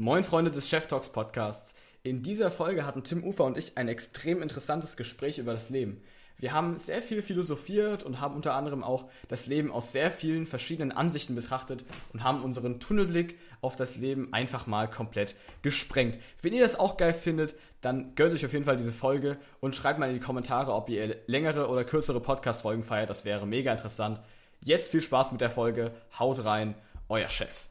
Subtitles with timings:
[0.00, 1.74] Moin Freunde des Chef Talks Podcasts.
[2.02, 6.00] In dieser Folge hatten Tim Ufer und ich ein extrem interessantes Gespräch über das Leben.
[6.38, 10.46] Wir haben sehr viel philosophiert und haben unter anderem auch das Leben aus sehr vielen
[10.46, 11.84] verschiedenen Ansichten betrachtet
[12.14, 16.16] und haben unseren Tunnelblick auf das Leben einfach mal komplett gesprengt.
[16.40, 19.76] Wenn ihr das auch geil findet, dann gönnt euch auf jeden Fall diese Folge und
[19.76, 23.10] schreibt mal in die Kommentare, ob ihr längere oder kürzere Podcast-Folgen feiert.
[23.10, 24.18] Das wäre mega interessant.
[24.64, 25.92] Jetzt viel Spaß mit der Folge.
[26.18, 26.74] Haut rein,
[27.10, 27.69] euer Chef.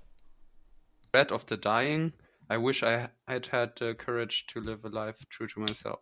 [1.12, 2.14] Bread of the Dying.
[2.50, 6.00] I wish I had had the courage to live a life true to myself.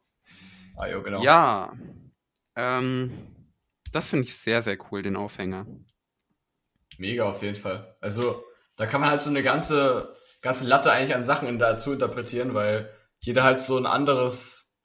[0.78, 1.24] Ah, jo, genau.
[1.24, 1.74] Ja,
[2.56, 3.12] ähm,
[3.92, 5.66] das finde ich sehr, sehr cool, den Aufhänger.
[6.98, 7.96] Mega auf jeden Fall.
[8.02, 8.44] Also,
[8.76, 12.92] da kann man halt so eine ganze, ganze Latte eigentlich an Sachen dazu interpretieren, weil
[13.20, 14.78] jeder halt so ein anderes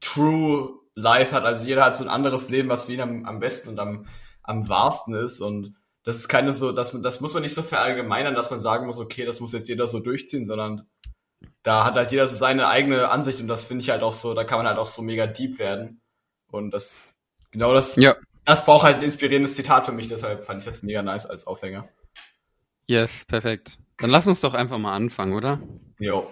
[0.00, 1.44] True Life hat.
[1.44, 4.06] Also jeder hat so ein anderes Leben, was für ihn am, am besten und am,
[4.42, 5.40] am wahrsten ist.
[5.40, 8.86] Und das ist keine so, das, das muss man nicht so verallgemeinern, dass man sagen
[8.86, 10.88] muss, okay, das muss jetzt jeder so durchziehen, sondern
[11.62, 14.34] da hat halt jeder so seine eigene Ansicht und das finde ich halt auch so,
[14.34, 16.00] da kann man halt auch so mega deep werden.
[16.50, 17.16] Und das,
[17.50, 20.82] genau das, Ja, das braucht halt ein inspirierendes Zitat für mich, deshalb fand ich das
[20.82, 21.88] mega nice als Aufhänger.
[22.86, 23.78] yes, perfekt.
[23.98, 25.60] Dann lass uns doch einfach mal anfangen, oder?
[25.98, 26.26] Jo.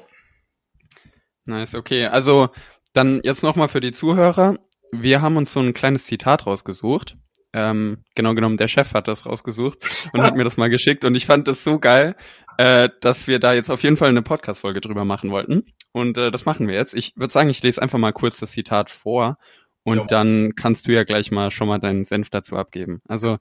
[1.45, 2.07] Nice, okay.
[2.07, 2.49] Also
[2.95, 4.59] dann jetzt nochmal für die Zuhörer.
[4.91, 7.17] Wir haben uns so ein kleines Zitat rausgesucht.
[7.55, 9.79] Ähm, genau genommen, der Chef hat das rausgesucht
[10.13, 12.15] und hat mir das mal geschickt und ich fand das so geil,
[12.59, 15.65] äh, dass wir da jetzt auf jeden Fall eine Podcast-Folge drüber machen wollten.
[15.93, 16.93] Und äh, das machen wir jetzt.
[16.95, 19.39] Ich würde sagen, ich lese einfach mal kurz das Zitat vor
[19.83, 20.05] und Ja.
[20.05, 23.01] dann kannst du ja gleich mal schon mal deinen Senf dazu abgeben.
[23.09, 23.39] Also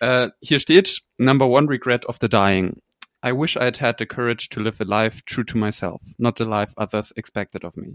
[0.00, 2.80] äh, hier steht Number one regret of the dying.
[3.24, 6.38] I wish I had had the courage to live a life true to myself, not
[6.38, 7.94] the life others expected of me.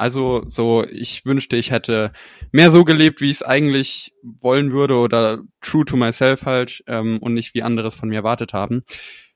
[0.00, 2.12] Also so, ich wünschte, ich hätte
[2.52, 7.18] mehr so gelebt, wie ich es eigentlich wollen würde oder true to myself halt ähm,
[7.20, 8.82] und nicht wie andere es von mir erwartet haben.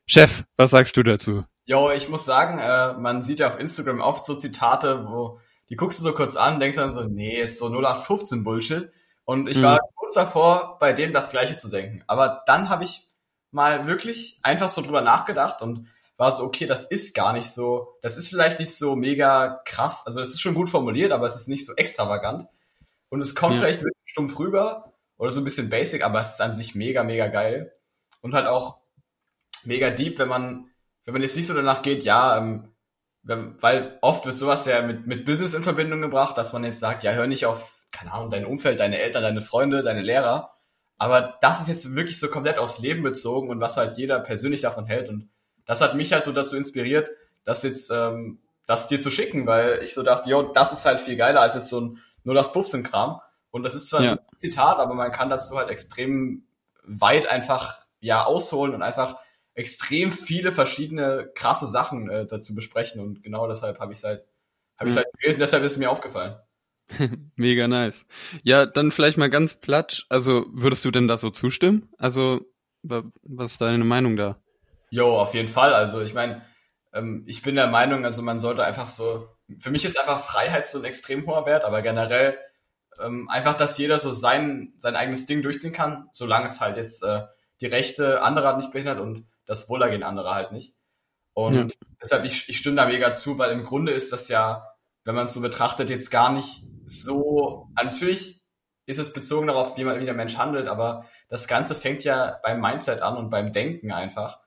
[0.06, 1.44] Chef, was sagst du dazu?
[1.66, 5.38] Jo, ich muss sagen, äh, man sieht ja auf Instagram oft so Zitate, wo
[5.70, 8.90] die guckst du so kurz an, denkst dann so, nee, ist so 0815 Bullshit.
[9.24, 9.62] Und ich Mhm.
[9.62, 12.02] war kurz davor, bei dem das Gleiche zu denken.
[12.06, 13.08] Aber dann habe ich
[13.50, 17.96] mal wirklich einfach so drüber nachgedacht und war so, okay, das ist gar nicht so,
[18.02, 20.04] das ist vielleicht nicht so mega krass.
[20.06, 22.48] Also es ist schon gut formuliert, aber es ist nicht so extravagant.
[23.08, 23.60] Und es kommt Ja.
[23.60, 26.74] vielleicht ein bisschen stumpf rüber oder so ein bisschen basic, aber es ist an sich
[26.74, 27.72] mega, mega geil.
[28.20, 28.78] Und halt auch
[29.64, 30.70] mega deep, wenn man,
[31.04, 32.74] wenn man jetzt nicht so danach geht, ja, ähm,
[33.22, 36.80] wenn, weil oft wird sowas ja mit, mit Business in Verbindung gebracht, dass man jetzt
[36.80, 40.54] sagt, ja, hör nicht auf, keine Ahnung, dein Umfeld, deine Eltern, deine Freunde, deine Lehrer.
[40.98, 44.60] Aber das ist jetzt wirklich so komplett aufs Leben bezogen und was halt jeder persönlich
[44.60, 45.08] davon hält.
[45.08, 45.30] Und
[45.66, 47.08] das hat mich halt so dazu inspiriert,
[47.44, 51.00] das jetzt, ähm, das dir zu schicken, weil ich so dachte, yo, das ist halt
[51.00, 53.20] viel geiler als jetzt so ein 0815-Kram.
[53.50, 54.12] Und das ist zwar Ja.
[54.12, 56.44] ein Zitat, aber man kann dazu halt extrem
[56.84, 59.16] weit einfach, ja, ausholen und einfach
[59.54, 64.24] extrem viele verschiedene krasse Sachen äh, dazu besprechen und genau deshalb habe ich es halt,
[64.80, 65.02] habe ich Ja.
[65.02, 66.36] halt gewählt und deshalb ist es mir aufgefallen.
[67.36, 68.04] Mega nice.
[68.42, 70.04] Ja, dann vielleicht mal ganz platt.
[70.08, 71.88] Also würdest du denn da so zustimmen?
[71.98, 72.40] Also
[72.82, 74.36] wa- was ist deine Meinung da?
[74.94, 75.74] Jo, auf jeden Fall.
[75.74, 76.42] Also ich meine,
[76.92, 79.28] ähm, ich bin der Meinung, also man sollte einfach so,
[79.58, 82.38] für mich ist einfach Freiheit so ein extrem hoher Wert, aber generell
[83.00, 87.02] ähm, einfach, dass jeder so sein, sein eigenes Ding durchziehen kann, solange es halt jetzt
[87.02, 87.22] äh,
[87.60, 90.76] die Rechte anderer nicht behindert und das Wohlergehen anderer halt nicht.
[91.32, 91.86] Und Ja.
[92.00, 94.68] deshalb, ich, ich stimme da mega zu, weil im Grunde ist das ja,
[95.02, 98.44] wenn man es so betrachtet, jetzt gar nicht so, natürlich
[98.86, 102.38] ist es bezogen darauf, wie man wie der Mensch handelt, aber das Ganze fängt ja
[102.44, 104.43] beim Mindset an und beim Denken einfach,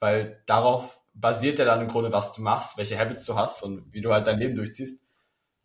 [0.00, 3.92] weil darauf basiert ja dann im Grunde, was du machst, welche Habits du hast und
[3.92, 5.02] wie du halt dein Leben durchziehst.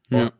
[0.10, 0.32] Ja.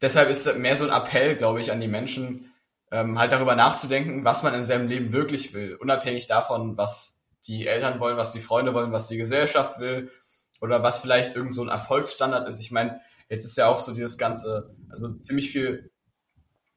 [0.00, 2.52] Deshalb ist es mehr so ein Appell, glaube ich, an die Menschen,
[2.90, 7.66] ähm, halt darüber nachzudenken, was man in seinem Leben wirklich will, unabhängig davon, was die
[7.66, 10.10] Eltern wollen, was die Freunde wollen, was die Gesellschaft will
[10.60, 12.60] oder was vielleicht irgend so ein Erfolgsstandard ist.
[12.60, 15.90] Ich meine, jetzt ist ja auch so dieses ganze, also ziemlich viel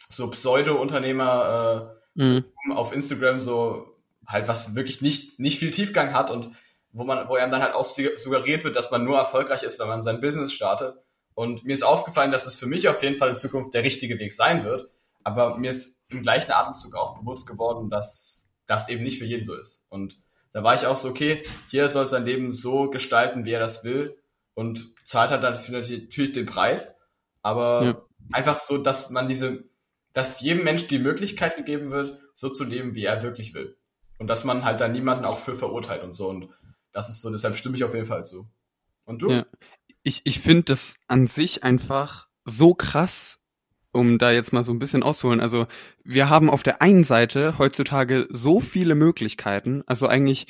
[0.09, 2.43] so Pseudo-Unternehmer äh, Mhm.
[2.71, 3.91] auf Instagram so
[4.31, 6.51] halt was wirklich nicht nicht viel Tiefgang hat und
[6.93, 9.79] wo man wo einem dann halt auch su- suggeriert wird, dass man nur erfolgreich ist,
[9.79, 10.95] wenn man sein Business startet.
[11.33, 14.19] Und mir ist aufgefallen, dass es für mich auf jeden Fall in Zukunft der richtige
[14.19, 14.89] Weg sein wird.
[15.23, 19.45] Aber mir ist im gleichen Atemzug auch bewusst geworden, dass das eben nicht für jeden
[19.45, 19.85] so ist.
[19.89, 20.19] Und
[20.51, 23.84] da war ich auch so, okay, jeder soll sein Leben so gestalten, wie er das
[23.85, 24.17] will
[24.53, 26.99] und zahlt halt dafür natürlich den Preis.
[27.41, 28.01] Aber Ja.
[28.34, 29.63] einfach so, dass man diese,
[30.11, 33.77] dass jedem Mensch die Möglichkeit gegeben wird, so zu leben, wie er wirklich will.
[34.22, 36.29] Und dass man halt dann niemanden auch für verurteilt und so.
[36.29, 36.47] Und
[36.91, 38.47] das ist so, deshalb stimme ich auf jeden Fall zu.
[39.03, 39.32] Und du?
[39.32, 39.47] Ja.
[40.03, 43.40] Ich, ich finde das an sich einfach so krass,
[43.91, 45.40] um da jetzt mal so ein bisschen auszuholen.
[45.40, 45.66] Also
[46.03, 49.82] wir haben auf der einen Seite heutzutage so viele Möglichkeiten.
[49.88, 50.46] Also eigentlich,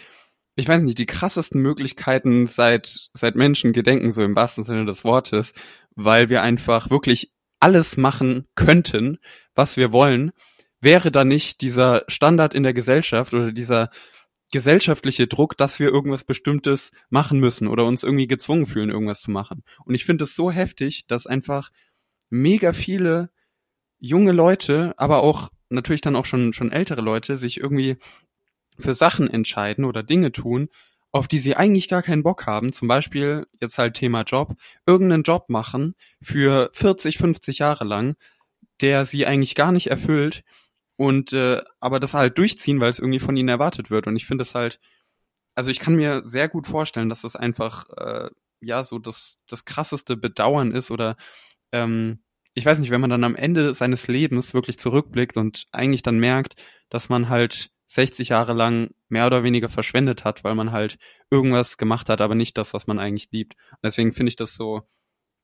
[0.55, 5.05] ich weiß nicht, die krassesten Möglichkeiten seit, seit Menschen gedenken, so im wahrsten Sinne des
[5.05, 5.53] Wortes,
[5.95, 7.31] weil wir einfach wirklich
[7.61, 9.17] alles machen könnten,
[9.55, 10.33] was wir wollen,
[10.81, 13.89] wäre da nicht dieser Standard in der Gesellschaft oder dieser
[14.51, 19.31] gesellschaftliche Druck, dass wir irgendwas Bestimmtes machen müssen oder uns irgendwie gezwungen fühlen, irgendwas zu
[19.31, 19.63] machen.
[19.85, 21.69] Und ich finde es so heftig, dass einfach
[22.29, 23.29] mega viele
[23.99, 27.97] junge Leute, aber auch natürlich dann auch schon, schon ältere Leute sich irgendwie
[28.77, 30.69] für Sachen entscheiden oder Dinge tun,
[31.11, 34.55] auf die sie eigentlich gar keinen Bock haben, zum Beispiel jetzt halt Thema Job,
[34.85, 38.15] irgendeinen Job machen für 40, 50 Jahre lang,
[38.81, 40.43] der sie eigentlich gar nicht erfüllt
[41.01, 44.05] und äh, aber das halt durchziehen, weil es irgendwie von ihnen erwartet wird.
[44.05, 44.79] Und ich finde es halt,
[45.55, 49.65] also ich kann mir sehr gut vorstellen, dass das einfach äh, ja so das, das
[49.65, 51.17] krasseste Bedauern ist oder
[51.71, 52.21] ähm,
[52.53, 56.19] ich weiß nicht, wenn man dann am Ende seines Lebens wirklich zurückblickt und eigentlich dann
[56.19, 56.55] merkt,
[56.89, 60.99] dass man halt 60 Jahre lang mehr oder weniger verschwendet hat, weil man halt
[61.31, 63.55] irgendwas gemacht hat, aber nicht das, was man eigentlich liebt.
[63.71, 64.83] Und deswegen finde ich das so,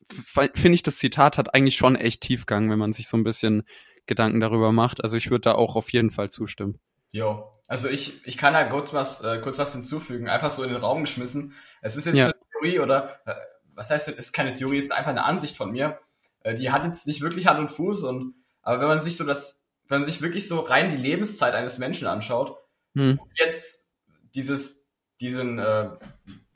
[0.07, 3.63] finde ich, das Zitat hat eigentlich schon echt Tiefgang, wenn man sich so ein bisschen
[4.07, 5.04] Gedanken darüber macht.
[5.04, 6.80] Also ich würde da auch auf jeden Fall zustimmen.
[7.12, 10.69] Jo, also ich, ich kann da kurz was, äh, kurz was hinzufügen, einfach so in
[10.69, 11.54] den Raum geschmissen.
[11.81, 12.25] Es ist jetzt ja.
[12.25, 13.33] eine Theorie oder, äh,
[13.74, 16.00] was heißt, es ist keine Theorie, es ist einfach eine Ansicht von mir.
[16.42, 19.24] Äh, die hat jetzt nicht wirklich Hand und Fuß und, aber wenn man sich so
[19.24, 19.57] das
[19.88, 22.57] wenn man sich wirklich so rein die Lebenszeit eines Menschen anschaut,
[22.95, 23.19] hm.
[23.36, 23.89] jetzt
[24.36, 24.86] dieses,
[25.19, 25.89] diesen äh,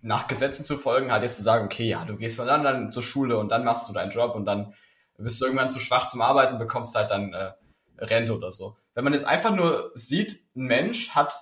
[0.01, 2.91] nach Gesetzen zu folgen, halt jetzt zu sagen, okay, ja, du gehst von dann, dann
[2.91, 4.73] zur Schule und dann machst du deinen Job und dann
[5.21, 7.53] bist du irgendwann zu schwach zum Arbeiten, bekommst halt dann äh,
[7.97, 8.77] Rente oder so.
[8.93, 11.33] Wenn man jetzt einfach nur sieht, ein Mensch hat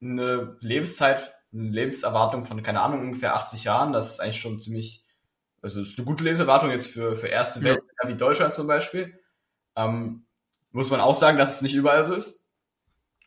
[0.00, 5.04] eine Lebenszeit, eine Lebenserwartung von, keine Ahnung, ungefähr 80 Jahren, das ist eigentlich schon ziemlich,
[5.62, 8.08] also ist eine gute Lebenserwartung jetzt für, für erste Welt, ja.
[8.08, 9.20] wie Deutschland zum Beispiel.
[9.76, 10.26] Ähm,
[10.72, 12.44] muss man auch sagen, dass es nicht überall so ist.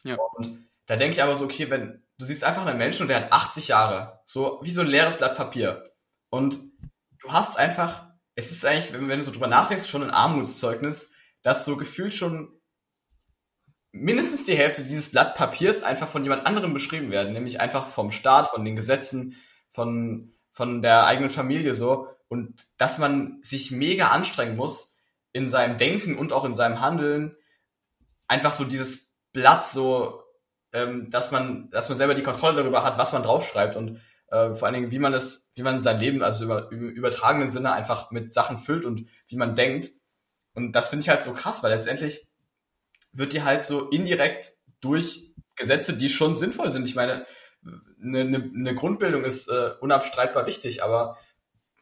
[0.03, 0.17] Ja.
[0.35, 3.21] Und da denke ich aber so, okay, wenn du siehst einfach einen Menschen und der
[3.23, 5.91] hat 80 Jahre, so wie so ein leeres Blatt Papier.
[6.29, 6.59] Und
[7.19, 8.06] du hast einfach,
[8.37, 11.11] es ist eigentlich, wenn, wenn du so drüber nachdenkst, schon ein Armutszeugnis,
[11.41, 12.53] dass so gefühlt schon
[13.91, 18.11] mindestens die Hälfte dieses Blatt Papiers einfach von jemand anderem beschrieben werden, nämlich einfach vom
[18.11, 19.35] Staat, von den Gesetzen,
[19.71, 22.09] von, von der eigenen Familie so.
[22.27, 24.95] Und dass man sich mega anstrengen muss,
[25.33, 27.35] in seinem Denken und auch in seinem Handeln
[28.27, 30.21] einfach so dieses Blatt so,
[30.73, 33.99] ähm, dass man, dass man selber die Kontrolle darüber hat, was man draufschreibt und
[34.29, 37.49] äh, vor allen Dingen, wie man das, wie man sein Leben, also über, im übertragenen
[37.49, 39.91] Sinne einfach mit Sachen füllt und wie man denkt.
[40.53, 42.25] Und das finde ich halt so krass, weil letztendlich
[43.13, 46.87] wird dir halt so indirekt durch Gesetze, die schon sinnvoll sind.
[46.87, 47.25] Ich meine,
[48.01, 51.17] eine, eine, eine Grundbildung ist äh, unabstreitbar wichtig, aber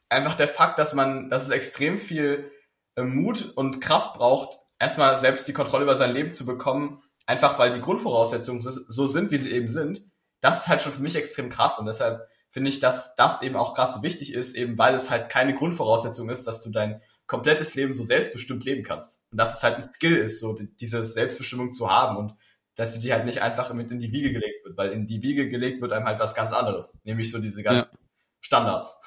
[0.10, 2.52] einfach der Fakt, dass man, dass es extrem viel
[2.96, 7.60] äh, Mut und Kraft braucht, erstmal selbst die Kontrolle über sein Leben zu bekommen, einfach
[7.60, 10.04] weil die Grundvoraussetzungen so sind, wie sie eben sind,
[10.42, 13.58] das ist halt schon für mich extrem krass und deshalb finde ich, dass das eben
[13.58, 17.02] auch gerade so wichtig ist, eben weil es halt keine Grundvoraussetzung ist, dass du dein
[17.28, 19.26] komplettes Leben so selbstbestimmt leben kannst.
[19.30, 22.34] Und dass es halt ein Skill ist, so diese Selbstbestimmung zu haben und
[22.76, 25.22] dass sie dir halt nicht einfach mit in die Wiege gelegt wird, weil in die
[25.22, 28.00] Wiege gelegt wird einem halt was ganz anderes, nämlich so diese ganzen ja.
[28.40, 29.02] Standards.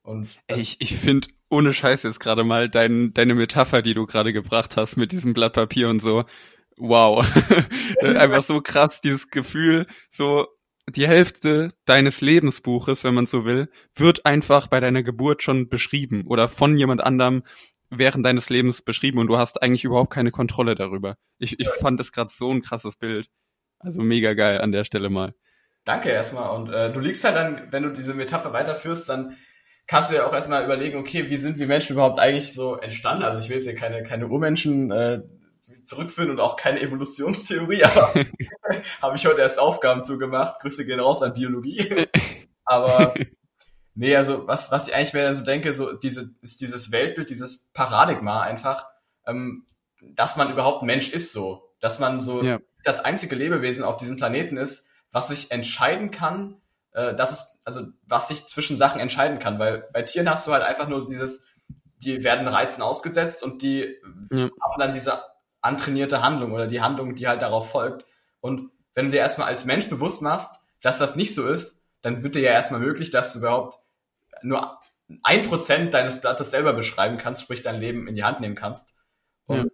[0.00, 4.32] Und ich, ich finde ohne Scheiß jetzt gerade mal dein, deine Metapher, die du gerade
[4.32, 6.24] gebracht hast mit diesem Blatt Papier und so.
[6.78, 7.26] Wow.
[8.00, 10.46] Einfach so krass, dieses Gefühl, so
[10.88, 16.24] die Hälfte deines Lebensbuches, wenn man so will, wird einfach bei deiner Geburt schon beschrieben
[16.26, 17.42] oder von jemand anderem
[17.90, 21.16] während deines Lebens beschrieben und du hast eigentlich überhaupt keine Kontrolle darüber.
[21.38, 23.28] Ich, ich fand das gerade so ein krasses Bild.
[23.78, 25.34] Also mega geil an der Stelle mal.
[25.84, 26.56] Danke erstmal.
[26.56, 29.36] Und äh, du liegst halt dann, wenn du diese Metapher weiterführst, dann
[29.86, 33.22] kannst du ja auch erstmal überlegen, okay, wie sind wir Menschen überhaupt eigentlich so entstanden?
[33.22, 35.22] Also ich will jetzt hier keine, keine Urmenschen äh,
[35.86, 38.12] zurückführen und auch keine Evolutionstheorie, aber
[39.02, 40.60] habe ich heute erst Aufgaben zugemacht.
[40.60, 42.06] Grüße gehen raus an Biologie.
[42.64, 43.14] aber
[43.94, 47.68] nee, also was, was ich eigentlich mehr so denke, so diese, ist dieses Weltbild, dieses
[47.72, 48.86] Paradigma einfach,
[49.26, 49.66] ähm,
[50.02, 51.62] dass man überhaupt Mensch ist so.
[51.80, 52.58] Dass man so ja.
[52.84, 56.60] das einzige Lebewesen auf diesem Planeten ist, was sich entscheiden kann,
[56.92, 60.52] äh, das ist, also was sich zwischen Sachen entscheiden kann, weil bei Tieren hast du
[60.52, 61.44] halt einfach nur dieses,
[61.98, 63.96] die werden Reizen ausgesetzt und die
[64.32, 64.48] ja.
[64.60, 65.22] haben dann diese
[65.66, 68.06] antrainierte Handlung oder die Handlung, die halt darauf folgt.
[68.40, 72.22] Und wenn du dir erstmal als Mensch bewusst machst, dass das nicht so ist, dann
[72.22, 73.78] wird dir ja erstmal möglich, dass du überhaupt
[74.42, 74.80] nur
[75.22, 78.94] ein Prozent deines Blattes selber beschreiben kannst, sprich dein Leben in die Hand nehmen kannst.
[79.46, 79.64] Und ja.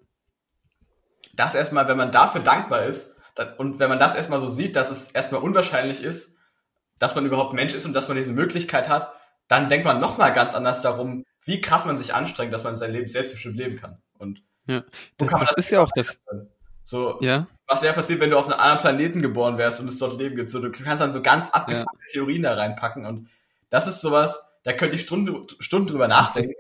[1.35, 3.17] das erstmal, wenn man dafür dankbar ist,
[3.57, 6.37] und wenn man das erstmal so sieht, dass es erstmal unwahrscheinlich ist,
[6.99, 9.13] dass man überhaupt Mensch ist und dass man diese Möglichkeit hat,
[9.49, 12.93] dann denkt man nochmal ganz anders darum, wie krass man sich anstrengt, dass man sein
[12.93, 14.03] Leben selbstbestimmt leben kann.
[14.19, 14.85] Und ja,
[15.19, 16.17] das, das ist ja auch das.
[16.85, 19.99] So, Ja, was wäre passiert, wenn du auf einem anderen Planeten geboren wärst und es
[19.99, 20.51] dort Leben gibt?
[20.51, 23.29] So, du kannst dann so ganz abgefahrene Theorien da reinpacken und
[23.71, 26.55] das ist sowas, da könnte ich Stunden, Stunden drüber nachdenken.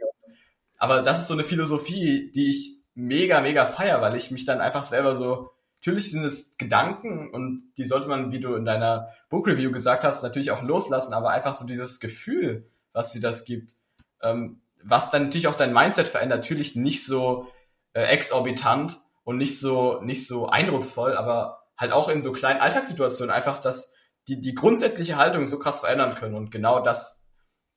[0.78, 4.60] Aber das ist so eine Philosophie, die ich mega, mega feier, weil ich mich dann
[4.60, 9.08] einfach selber so, natürlich sind es Gedanken und die sollte man, wie du in deiner
[9.28, 13.44] Book Review gesagt hast, natürlich auch loslassen, aber einfach so dieses Gefühl, was sie das
[13.44, 13.74] gibt,
[14.22, 17.48] ähm, was dann natürlich auch dein Mindset verändert, natürlich nicht so
[17.94, 23.34] äh, exorbitant und nicht so, nicht so eindrucksvoll, aber halt auch in so kleinen Alltagssituationen
[23.34, 23.92] einfach, dass
[24.28, 27.26] die, die grundsätzliche Haltung so krass verändern können und genau das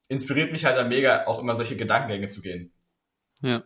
[0.07, 2.73] inspiriert mich halt dann mega, auch immer solche Gedankengänge zu gehen.
[3.41, 3.63] ja.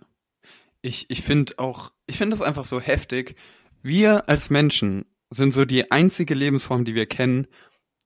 [0.82, 3.36] Ich, ich finde auch, ich finde das einfach so heftig.
[3.82, 7.48] Wir als Menschen sind so die einzige Lebensform, die wir kennen,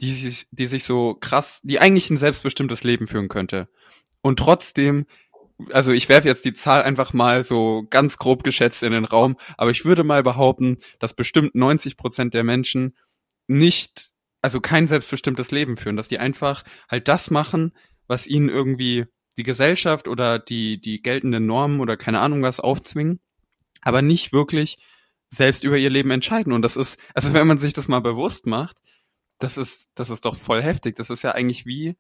[0.02, 3.70] die sich, die sich so krass, die eigentlich ein selbstbestimmtes Leben führen könnte.
[4.22, 5.06] Und trotzdem,
[5.72, 9.38] also ich werfe jetzt die Zahl einfach mal so ganz grob geschätzt in den Raum,
[9.58, 12.96] aber ich würde mal behaupten, dass bestimmt 90 Prozent der Menschen
[13.48, 17.74] nicht, also kein selbstbestimmtes Leben führen, dass die einfach halt das machen,
[18.08, 19.06] was ihnen irgendwie
[19.38, 23.20] die Gesellschaft oder die, die geltenden Normen oder keine Ahnung was aufzwingen,
[23.82, 24.78] aber nicht wirklich
[25.30, 26.54] selbst über ihr Leben entscheiden.
[26.54, 28.78] Und das ist, also wenn man sich das mal bewusst macht,
[29.40, 30.96] das ist, das ist doch voll heftig.
[30.96, 31.96] Das ist ja eigentlich wie,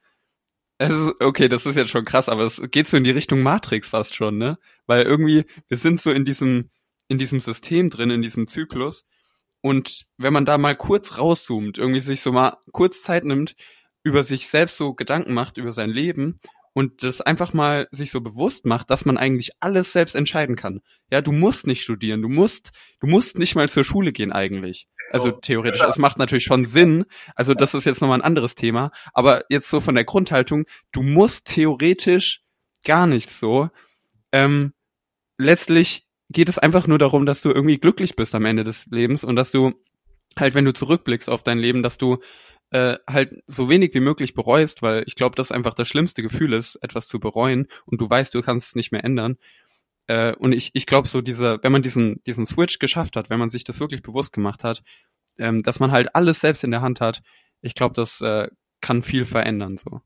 [0.91, 3.89] ist, okay, das ist jetzt schon krass, aber es geht so in die Richtung Matrix
[3.89, 4.57] fast schon, ne?
[4.85, 6.71] Weil irgendwie, wir sind so in diesem,
[7.07, 9.05] in diesem System drin, in diesem Zyklus.
[9.61, 13.55] Und wenn man da mal kurz rauszoomt, irgendwie sich so mal kurz Zeit nimmt,
[14.03, 16.39] über sich selbst so Gedanken macht, über sein Leben
[16.73, 20.81] und das einfach mal sich so bewusst macht, dass man eigentlich alles selbst entscheiden kann.
[21.11, 24.87] Ja, du musst nicht studieren, du musst, du musst nicht mal zur Schule gehen eigentlich.
[25.11, 25.31] Also So.
[25.33, 27.05] theoretisch, es macht natürlich schon Sinn.
[27.35, 28.91] Also das ist jetzt nochmal ein anderes Thema.
[29.13, 32.41] Aber jetzt so von der Grundhaltung, du musst theoretisch
[32.83, 33.69] gar nichts so.
[34.31, 34.73] Ähm,
[35.37, 39.23] letztlich geht es einfach nur darum, dass du irgendwie glücklich bist am Ende des Lebens
[39.23, 39.73] und dass du
[40.37, 42.17] halt, wenn du zurückblickst auf dein Leben, dass du
[42.73, 46.53] äh, halt so wenig wie möglich bereust, weil ich glaube, das einfach das schlimmste Gefühl
[46.53, 49.37] ist, etwas zu bereuen und du weißt, du kannst es nicht mehr ändern.
[50.07, 53.39] Äh, und ich, ich glaube so diese, wenn man diesen, diesen Switch geschafft hat, wenn
[53.39, 54.83] man sich das wirklich bewusst gemacht hat,
[55.37, 57.21] ähm, dass man halt alles selbst in der Hand hat,
[57.61, 58.49] ich glaube, das äh,
[58.81, 60.01] kann viel verändern so.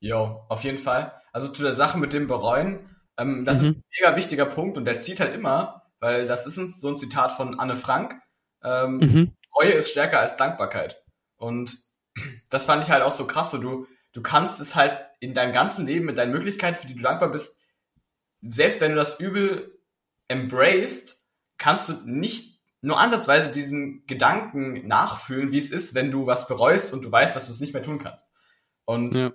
[0.00, 1.12] Jo, auf jeden Fall.
[1.32, 3.72] Also zu der Sache mit dem Bereuen, ähm, das ist Mhm.
[3.72, 6.96] ein mega wichtiger Punkt und der zieht halt immer, weil das ist ein, so ein
[6.96, 8.14] Zitat von Anne Frank.
[8.64, 9.32] Ähm, Mhm.
[9.58, 11.02] Reue ist stärker als Dankbarkeit.
[11.36, 11.85] Und
[12.48, 13.50] das fand ich halt auch so krass.
[13.50, 16.94] So, du, du kannst es halt in deinem ganzen Leben, mit deinen Möglichkeiten, für die
[16.94, 17.56] du dankbar bist,
[18.42, 19.78] selbst wenn du das Übel
[20.28, 21.18] embraced,
[21.58, 26.92] kannst du nicht nur ansatzweise diesen Gedanken nachfühlen, wie es ist, wenn du was bereust
[26.92, 28.24] und du weißt, dass du es nicht mehr tun kannst.
[28.84, 29.32] Und Ja.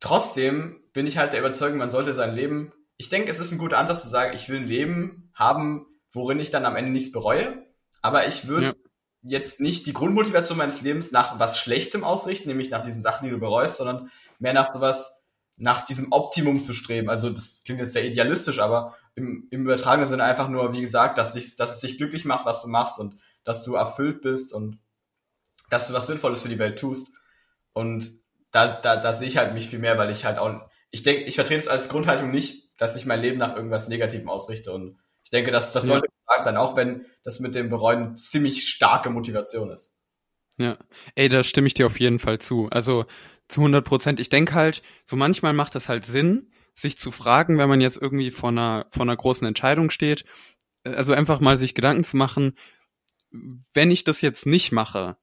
[0.00, 3.58] trotzdem bin ich halt der Überzeugung, man sollte sein Leben, ich denke, es ist ein
[3.58, 7.12] guter Ansatz zu sagen, ich will ein Leben haben, worin ich dann am Ende nichts
[7.12, 7.66] bereue,
[8.00, 8.74] aber ich würde Ja.
[9.22, 13.30] Jetzt nicht die Grundmotivation meines Lebens nach was Schlechtem ausrichten, nämlich nach diesen Sachen, die
[13.30, 15.22] du bereust, sondern mehr nach sowas,
[15.56, 17.08] nach diesem Optimum zu streben.
[17.08, 21.18] Also das klingt jetzt sehr idealistisch, aber im, im übertragenen Sinne einfach nur, wie gesagt,
[21.18, 24.52] dass, dich, dass es dich glücklich macht, was du machst und dass du erfüllt bist
[24.52, 24.78] und
[25.70, 27.08] dass du was Sinnvolles für die Welt tust.
[27.72, 28.10] Und
[28.52, 31.24] da, da, da sehe ich halt mich viel mehr, weil ich halt auch, ich denke,
[31.24, 34.72] ich vertrete es als Grundhaltung nicht, dass ich mein Leben nach irgendwas Negativem ausrichte.
[34.72, 35.80] Und ich denke, das Ja.
[35.80, 39.92] sollte gesagt sein, auch wenn das mit dem Bereuen ziemlich starke Motivation ist.
[40.58, 40.78] Ja,
[41.16, 42.68] ey, da stimme ich dir auf jeden Fall zu.
[42.70, 43.04] Also
[43.48, 44.20] zu 100 Prozent.
[44.20, 48.00] Ich denke halt, so manchmal macht es halt Sinn, sich zu fragen, wenn man jetzt
[48.00, 50.24] irgendwie vor einer, vor einer großen Entscheidung steht,
[50.84, 52.56] äh, also einfach mal sich Gedanken zu machen,
[53.74, 55.16] wenn ich das jetzt nicht mache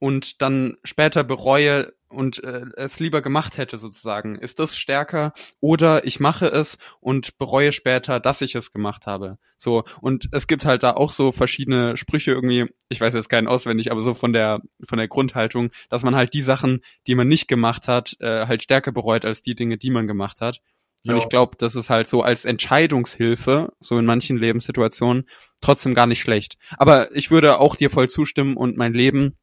[0.00, 6.04] und dann später bereue und äh, es lieber gemacht hätte sozusagen, ist das stärker oder
[6.04, 9.38] ich mache es und bereue später, dass ich es gemacht habe.
[9.56, 13.46] So und es gibt halt da auch so verschiedene Sprüche irgendwie, ich weiß jetzt keinen
[13.46, 17.28] auswendig, aber so von der von der Grundhaltung, dass man halt die Sachen, die man
[17.28, 20.60] nicht gemacht hat, äh, halt stärker bereut als die Dinge, die man gemacht hat.
[21.06, 21.18] Und Jo.
[21.18, 25.26] ich glaube, das ist halt so als Entscheidungshilfe, so in manchen Lebenssituationen,
[25.62, 26.58] trotzdem gar nicht schlecht.
[26.76, 29.36] Aber ich würde auch dir voll zustimmen und mein Leben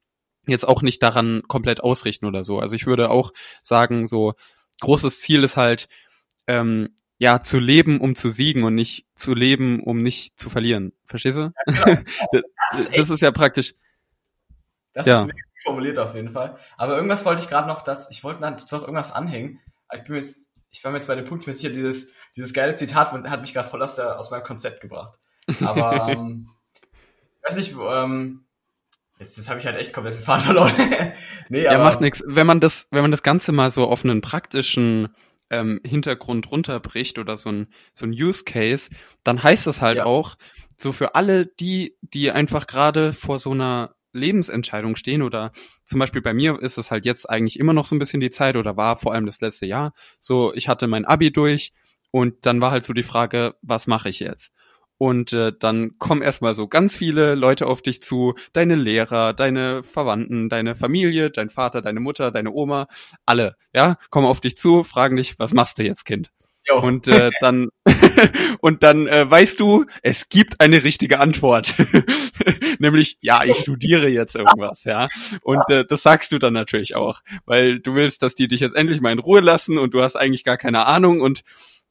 [0.51, 2.59] jetzt auch nicht daran komplett ausrichten oder so.
[2.59, 4.33] Also ich würde auch sagen, so
[4.81, 5.87] großes Ziel ist halt,
[6.47, 6.89] ähm,
[7.19, 10.93] ja, zu leben, um zu siegen und nicht zu leben, um nicht zu verlieren.
[11.05, 11.51] Verstehst du?
[11.65, 11.85] Genau.
[12.71, 13.73] das, ist das ist ja praktisch.
[14.93, 15.21] Das Ja.
[15.21, 16.57] ist gut formuliert auf jeden Fall.
[16.77, 19.59] Aber irgendwas wollte ich gerade noch, das, ich wollte noch irgendwas anhängen.
[19.93, 22.13] Ich bin mir jetzt, ich war mir jetzt bei dem Punkt nicht mehr sicher, dieses,
[22.35, 25.19] dieses geile Zitat hat mich gerade voll aus, der, aus meinem Konzept gebracht.
[25.61, 26.47] Aber, ähm,
[26.83, 28.45] ich weiß nicht, ähm,
[29.19, 30.71] jetzt, jetzt habe ich halt echt komplett den Faden verloren.
[31.49, 32.23] nee, Ja, aber, macht nichts.
[32.27, 35.09] Wenn man das, wenn man das Ganze mal so auf einen praktischen
[35.49, 38.89] ähm, Hintergrund runterbricht oder so ein, so ein Use Case,
[39.23, 40.05] dann heißt das halt Ja.
[40.05, 40.35] auch,
[40.77, 45.51] so für alle die, die einfach gerade vor so einer Lebensentscheidung stehen oder
[45.85, 48.29] zum Beispiel bei mir ist es halt jetzt eigentlich immer noch so ein bisschen die
[48.31, 49.93] Zeit oder war vor allem das letzte Jahr.
[50.19, 51.71] So, ich hatte mein Abi durch
[52.11, 54.51] und dann war halt so die Frage, was mache ich jetzt?
[54.97, 59.83] Und äh, dann kommen erstmal so ganz viele Leute auf dich zu, deine Lehrer, deine
[59.83, 62.87] Verwandten, deine Familie, dein Vater, deine Mutter, deine Oma,
[63.25, 66.31] alle, ja, kommen auf dich zu, fragen dich, was machst du jetzt, Kind?
[66.67, 66.81] Jo.
[66.81, 67.69] Und äh, dann
[68.61, 71.75] und dann äh, weißt du, es gibt eine richtige Antwort,
[72.79, 75.07] nämlich ja, ich studiere jetzt irgendwas, ja.
[75.43, 78.75] Und äh, das sagst du dann natürlich auch, weil du willst, dass die dich jetzt
[78.75, 81.43] endlich mal in Ruhe lassen und du hast eigentlich gar keine Ahnung und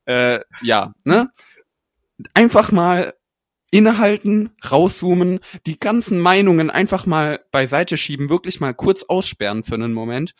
[0.04, 1.30] äh, ja, ne?
[2.34, 3.14] Einfach mal
[3.70, 9.92] innehalten, rauszoomen, die ganzen Meinungen einfach mal beiseite schieben, wirklich mal kurz aussperren für einen
[9.92, 10.34] Moment.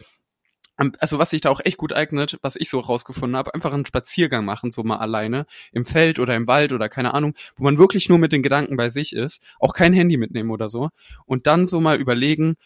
[0.76, 3.73] Am- Also was sich da auch echt gut eignet, was ich so rausgefunden habe, einfach
[3.73, 7.64] einen Spaziergang machen, so mal alleine, im Feld oder im Wald oder keine Ahnung, wo
[7.64, 10.90] man wirklich nur mit den Gedanken bei sich ist, auch kein Handy mitnehmen oder so,
[11.26, 12.56] und dann so mal überlegen,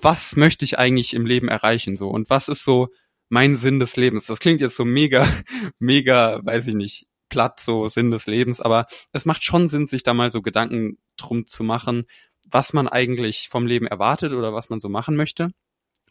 [0.00, 2.88] was möchte ich eigentlich im Leben erreichen so und was ist so
[3.28, 4.26] mein Sinn des Lebens.
[4.26, 5.26] Das klingt jetzt so mega,
[5.78, 10.02] mega, weiß ich nicht, platt, so Sinn des Lebens, aber es macht schon Sinn, sich
[10.02, 12.06] da mal so Gedanken drum zu machen,
[12.44, 15.50] was man eigentlich vom Leben erwartet oder was man so machen möchte.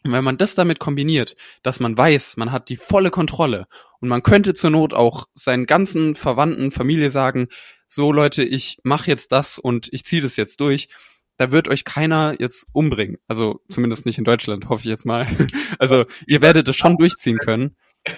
[0.04, 3.66] Und wenn man das damit kombiniert, dass man weiß, man hat die volle Kontrolle
[4.00, 7.48] und man könnte zur Not auch seinen ganzen Verwandten, Familie sagen,
[7.88, 10.88] so Leute, ich mache jetzt das und ich ziehe das jetzt durch,
[11.36, 13.18] da wird euch keiner jetzt umbringen.
[13.26, 15.26] Also zumindest nicht in Deutschland, hoffe ich jetzt mal.
[15.78, 17.76] Also ihr werdet es schon durchziehen können.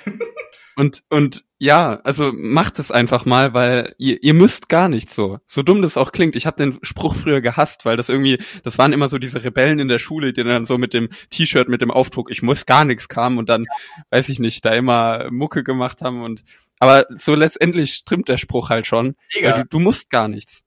[0.80, 5.38] Und, und ja, also macht es einfach mal, weil ihr, ihr müsst gar nicht so.
[5.44, 6.36] So dumm das auch klingt.
[6.36, 9.78] Ich habe den Spruch früher gehasst, weil das irgendwie, das waren immer so diese Rebellen
[9.78, 12.86] in der Schule, die dann so mit dem T-Shirt, mit dem Aufdruck, ich muss gar
[12.86, 13.66] nichts kamen und dann,
[14.08, 16.44] weiß ich nicht, da immer Mucke gemacht haben und
[16.78, 19.16] aber so letztendlich stimmt der Spruch halt schon.
[19.38, 20.64] Du, du musst gar nichts.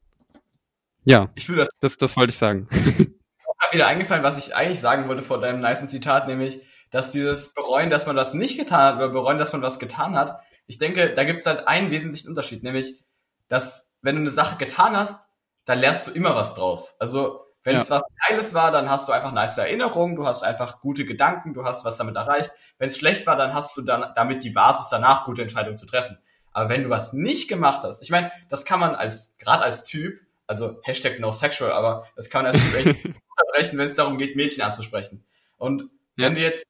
[1.05, 2.67] Ja, Ich fühle das das, das wollte ich sagen.
[3.63, 6.61] gerade wieder eingefallen, was ich eigentlich sagen wollte vor deinem nicen Zitat, nämlich,
[6.93, 10.15] dass dieses Bereuen, dass man das nicht getan hat oder bereuen, dass man was getan
[10.15, 13.03] hat, ich denke, da gibt es halt einen wesentlichen Unterschied, nämlich,
[13.47, 15.27] dass wenn du eine Sache getan hast,
[15.65, 16.95] dann lernst du immer was draus.
[16.99, 17.81] Also, wenn Ja.
[17.81, 21.53] es was Geiles war, dann hast du einfach nice Erinnerungen, du hast einfach gute Gedanken,
[21.53, 22.51] du hast was damit erreicht.
[22.77, 25.85] Wenn es schlecht war, dann hast du dann damit die Basis danach, gute Entscheidungen zu
[25.87, 26.19] treffen.
[26.51, 29.85] Aber wenn du was nicht gemacht hast, ich meine, das kann man als, gerade als
[29.85, 32.85] Typ, also Hashtag no sexual, aber das kann man als Typ echt
[33.37, 35.25] unterbrechen, wenn es darum geht, Mädchen anzusprechen.
[35.57, 35.83] Und
[36.17, 36.27] Ja.
[36.27, 36.67] wenn du jetzt,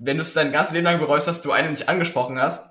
[0.00, 2.68] wenn du es dein ganzes Leben lang bereust, dass du eine nicht angesprochen hast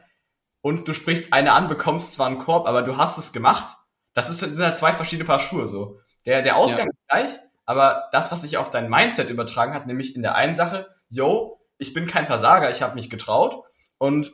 [0.61, 3.77] und du sprichst eine an, bekommst zwar einen Korb, aber du hast es gemacht,
[4.13, 5.99] das ist, sind halt zwei verschiedene Paar Schuhe so.
[6.25, 6.91] Der, der Ausgang Ja.
[6.91, 10.55] ist gleich, aber das, was sich auf dein Mindset übertragen hat, nämlich in der einen
[10.55, 13.63] Sache, yo, ich bin kein Versager, ich habe mich getraut
[13.99, 14.33] und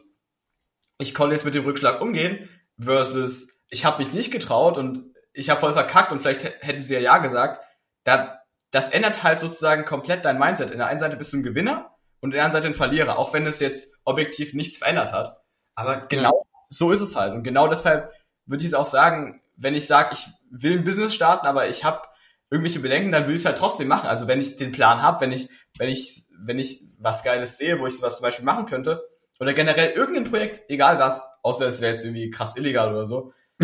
[0.98, 5.04] ich konnte jetzt mit dem Rückschlag umgehen, versus ich habe mich nicht getraut und
[5.34, 7.62] ich habe voll verkackt und vielleicht hätte sie ja ja gesagt,
[8.06, 8.40] da,
[8.72, 10.72] das ändert halt sozusagen komplett dein Mindset.
[10.72, 13.34] In der einen Seite bist du ein Gewinner und der anderen Seite ein Verlierer, auch
[13.34, 15.42] wenn es jetzt objektiv nichts verändert hat.
[15.76, 17.34] Aber genau so ist es halt.
[17.34, 18.12] Und genau deshalb
[18.46, 21.84] würde ich es auch sagen, wenn ich sage, ich will ein Business starten, aber ich
[21.84, 22.02] habe
[22.50, 24.10] irgendwelche Bedenken, dann will ich es halt trotzdem machen.
[24.10, 27.80] Also wenn ich den Plan habe, wenn ich, wenn ich, wenn ich was Geiles sehe,
[27.80, 29.08] wo ich was zum Beispiel machen könnte,
[29.40, 33.34] oder generell irgendein Projekt, egal was, außer es wäre jetzt irgendwie krass illegal oder so.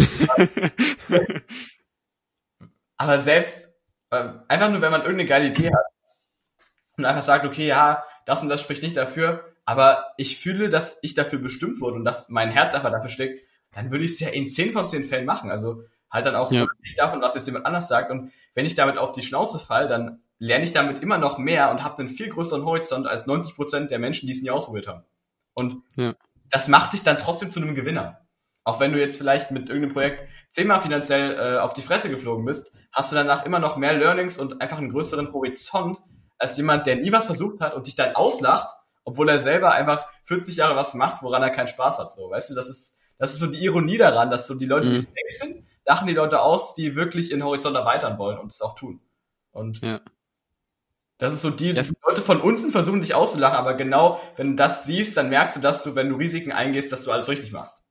[2.97, 3.73] Aber selbst,
[4.11, 5.85] ähm, einfach nur, wenn man irgendeine geile Idee hat
[6.97, 10.99] und einfach sagt, okay, ja, das und das spricht nicht dafür, aber ich fühle, dass
[11.01, 14.19] ich dafür bestimmt wurde und dass mein Herz einfach dafür steckt, dann würde ich es
[14.19, 15.49] ja in 10 von 10 Fällen machen.
[15.51, 16.67] Also halt dann auch Ja.
[16.83, 18.11] nicht davon, was jetzt jemand anders sagt.
[18.11, 21.71] Und wenn ich damit auf die Schnauze fall, dann lerne ich damit immer noch mehr
[21.71, 24.87] und habe einen viel größeren Horizont als 90 Prozent der Menschen, die es nie ausprobiert
[24.87, 25.03] haben.
[25.53, 26.13] Und Ja.
[26.49, 28.21] das macht dich dann trotzdem zu einem Gewinner.
[28.63, 32.45] Auch wenn du jetzt vielleicht mit irgendeinem Projekt zehnmal finanziell äh, auf die Fresse geflogen
[32.45, 35.99] bist, hast du danach immer noch mehr Learnings und einfach einen größeren Horizont
[36.41, 40.07] als jemand, der nie was versucht hat und dich dann auslacht, obwohl er selber einfach
[40.25, 42.11] 40 Jahre was macht, woran er keinen Spaß hat.
[42.11, 44.87] So, weißt du, das ist, das ist so die Ironie daran, dass so die Leute,
[44.87, 44.99] die Mhm.
[44.99, 48.75] safe sind, lachen die Leute aus, die wirklich ihren Horizont erweitern wollen und es auch
[48.75, 49.01] tun.
[49.51, 50.01] Und Ja.
[51.17, 51.89] das ist so die, Yes.
[51.89, 55.55] die Leute von unten versuchen dich auszulachen, aber genau, wenn du das siehst, dann merkst
[55.55, 57.81] du, dass du, wenn du Risiken eingehst, dass du alles richtig machst.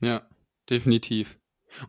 [0.00, 0.22] Ja,
[0.70, 1.38] definitiv.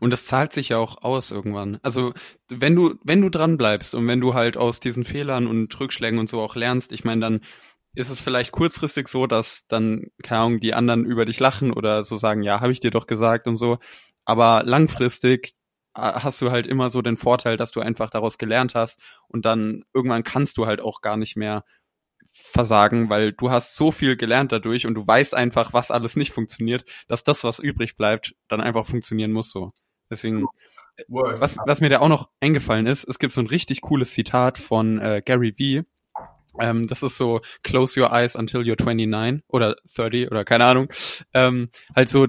[0.00, 1.78] Und das zahlt sich ja auch aus irgendwann.
[1.82, 2.12] Also
[2.48, 6.18] wenn du, wenn du dran bleibst und wenn du halt aus diesen Fehlern und Rückschlägen
[6.18, 7.40] und so auch lernst, ich meine, dann
[7.94, 12.04] ist es vielleicht kurzfristig so, dass dann, keine Ahnung, die anderen über dich lachen oder
[12.04, 13.78] so sagen, ja, habe ich dir doch gesagt und so.
[14.24, 15.52] Aber langfristig
[15.96, 19.44] äh, hast du halt immer so den Vorteil, dass du einfach daraus gelernt hast und
[19.44, 21.64] dann irgendwann kannst du halt auch gar nicht mehr
[22.34, 26.32] versagen, weil du hast so viel gelernt dadurch und du weißt einfach, was alles nicht
[26.32, 29.72] funktioniert, dass das, was übrig bleibt, dann einfach funktionieren muss so.
[30.10, 30.46] Deswegen,
[31.08, 34.58] was, was mir da auch noch eingefallen ist, es gibt so ein richtig cooles Zitat
[34.58, 35.84] von äh, Gary Vee.
[36.60, 40.88] Ähm, das ist so Close your eyes until you're 29 oder 30 oder keine Ahnung.
[41.32, 42.28] Ähm, halt so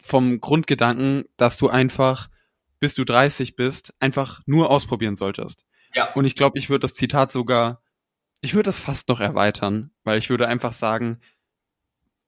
[0.00, 2.28] vom Grundgedanken, dass du einfach,
[2.78, 5.64] bis du 30 bist, einfach nur ausprobieren solltest.
[5.94, 6.12] Ja.
[6.12, 7.80] Und ich glaube, ich würde das Zitat sogar,
[8.44, 11.20] ich würde es fast noch erweitern, weil ich würde einfach sagen,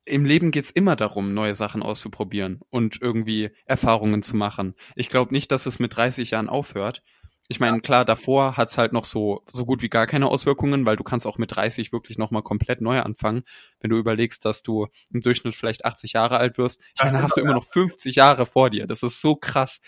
[0.06, 4.76] im Leben geht's immer darum, neue Sachen auszuprobieren und irgendwie Erfahrungen zu machen.
[4.94, 7.02] Ich glaube nicht, dass es mit 30 Jahren aufhört.
[7.48, 10.96] Ich meine, klar, davor hat's halt noch so so gut wie gar keine Auswirkungen, weil
[10.96, 13.42] du kannst auch mit 30 wirklich noch mal komplett neu anfangen,
[13.80, 16.80] wenn du überlegst, dass du im Durchschnitt vielleicht 80 Jahre alt wirst.
[16.80, 18.86] Ich Das meine, hast du immer noch 50 Jahre vor dir.
[18.86, 19.80] Das ist so krass.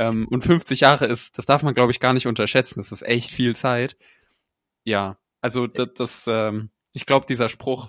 [0.00, 2.80] Ähm, und 50 Jahre ist, das darf man, glaube ich, gar nicht unterschätzen.
[2.80, 3.96] Das ist echt viel Zeit.
[4.84, 7.88] Ja, also das, das ähm, ich glaube, dieser Spruch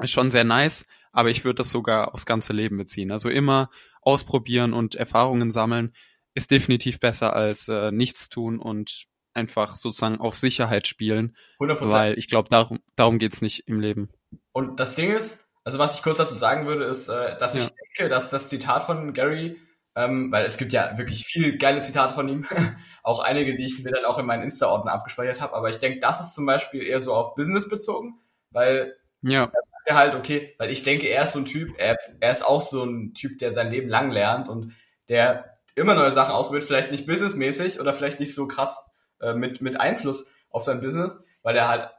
[0.00, 3.10] ist schon sehr nice, aber ich würde das sogar aufs ganze Leben beziehen.
[3.12, 3.70] Also immer
[4.02, 5.94] ausprobieren und Erfahrungen sammeln
[6.34, 11.90] ist definitiv besser als äh, nichts tun und einfach sozusagen auf Sicherheit spielen, 100%.
[11.92, 14.10] weil ich glaube, darum, darum geht's nicht im Leben.
[14.52, 17.64] Und das Ding ist, also was ich kurz dazu sagen würde, ist, äh, dass ich
[17.64, 17.70] Ja.
[17.96, 19.56] denke, dass das Zitat von Gary,
[19.96, 22.46] ähm, weil es gibt ja wirklich viel geile Zitate von ihm,
[23.02, 26.00] auch einige, die ich mir dann auch in meinen Insta-Ordner abgespeichert habe, aber ich denke,
[26.00, 28.18] das ist zum Beispiel eher so auf Business bezogen,
[28.50, 29.50] weil Ja,
[29.84, 32.62] er halt, okay, weil ich denke, er ist so ein Typ, er, er ist auch
[32.62, 34.72] so ein Typ, der sein Leben lang lernt und
[35.08, 39.60] der immer neue Sachen ausprobiert, vielleicht nicht businessmäßig oder vielleicht nicht so krass äh, mit,
[39.60, 41.90] mit Einfluss auf sein Business, weil er halt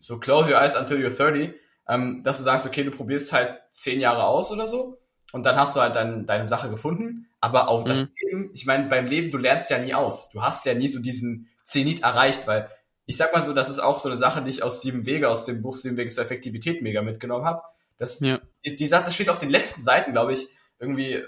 [0.00, 1.54] so close your eyes until you're 30,
[1.88, 4.99] ähm, dass du sagst, okay, du probierst halt zehn Jahre aus oder so
[5.32, 8.08] und dann hast du halt dein, deine Sache gefunden, aber auf das Mhm.
[8.20, 10.28] Leben, ich meine, beim Leben, du lernst ja nie aus.
[10.30, 12.68] Du hast ja nie so diesen Zenit erreicht, weil
[13.06, 15.28] ich sag mal so, das ist auch so eine Sache, die ich aus Sieben Wege,
[15.28, 17.62] aus dem Buch Sieben Wege zur Effektivität mega mitgenommen habe.
[17.98, 18.38] Das, Ja.
[18.64, 21.22] die, die Sache steht auf den letzten Seiten, glaube ich, irgendwie,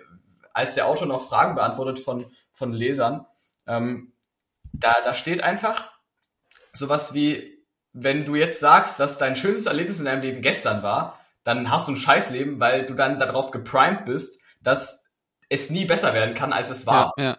[0.52, 3.26] als der Autor noch Fragen beantwortet von, von Lesern.
[3.66, 4.12] Ähm,
[4.72, 5.90] da, da steht einfach
[6.72, 7.58] sowas wie,
[7.92, 11.88] wenn du jetzt sagst, dass dein schönstes Erlebnis in deinem Leben gestern war, dann hast
[11.88, 15.04] du ein Scheißleben, weil du dann darauf geprimed bist, dass
[15.48, 17.12] es nie besser werden kann, als es war.
[17.18, 17.36] ja, ja.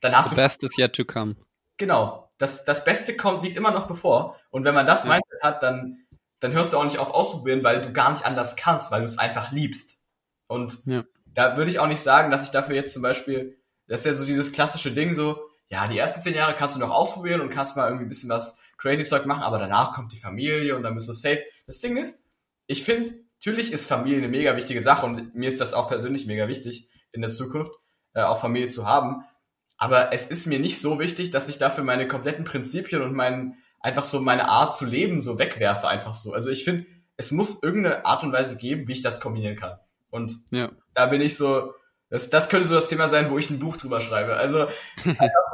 [0.00, 1.36] Dann hast The du best is yet to come.
[1.76, 2.30] Genau.
[2.38, 4.36] Das, das Beste kommt, liegt immer noch bevor.
[4.50, 5.10] Und wenn man das Ja.
[5.10, 5.98] Mindset hat, dann,
[6.40, 9.06] dann hörst du auch nicht auf ausprobieren, weil du gar nicht anders kannst, weil du
[9.06, 9.98] es einfach liebst.
[10.48, 11.04] Und Ja.
[11.26, 14.14] da würde ich auch nicht sagen, dass ich dafür jetzt zum Beispiel, das ist ja
[14.14, 17.50] so dieses klassische Ding so, ja, die ersten zehn Jahre kannst du noch ausprobieren und
[17.50, 20.82] kannst mal irgendwie ein bisschen was crazy Zeug machen, aber danach kommt die Familie und
[20.82, 21.42] dann bist du safe.
[21.66, 22.22] Das Ding ist,
[22.66, 26.26] ich finde, natürlich ist Familie eine mega wichtige Sache und mir ist das auch persönlich
[26.26, 27.72] mega wichtig, in der Zukunft
[28.14, 29.24] äh, auch Familie zu haben.
[29.76, 33.56] Aber es ist mir nicht so wichtig, dass ich dafür meine kompletten Prinzipien und mein,
[33.80, 36.32] einfach so meine Art zu leben so wegwerfe, einfach so.
[36.32, 39.78] Also ich finde, es muss irgendeine Art und Weise geben, wie ich das kombinieren kann.
[40.10, 40.70] Und Ja.
[40.94, 41.74] da bin ich so,
[42.08, 44.36] das, das könnte so das Thema sein, wo ich ein Buch drüber schreibe.
[44.36, 44.68] Also,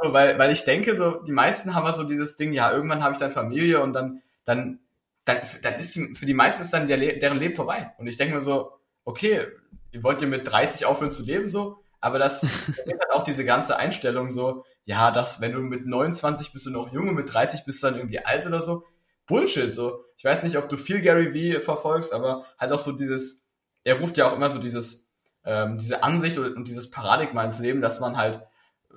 [0.03, 3.03] so, weil, weil ich denke, so, die meisten haben halt so dieses Ding, ja, irgendwann
[3.03, 4.79] habe ich dann Familie und dann, dann,
[5.25, 7.93] dann, dann ist die, für die meisten ist dann der, deren Leben vorbei.
[7.97, 8.71] Und ich denke mir so,
[9.03, 9.47] okay,
[9.91, 12.43] ihr wollt ihr mit 30 aufhören zu leben, so, aber das
[12.87, 16.91] halt auch diese ganze Einstellung so, ja, dass wenn du mit 29 bist du noch
[16.91, 18.85] jung und mit 30 bist du dann irgendwie alt oder so.
[19.27, 20.03] Bullshit, so.
[20.17, 23.45] Ich weiß nicht, ob du viel Gary Vee verfolgst, aber halt auch so dieses,
[23.83, 25.07] er ruft ja auch immer so dieses,
[25.45, 28.41] ähm, diese Ansicht und, und dieses Paradigma ins Leben, dass man halt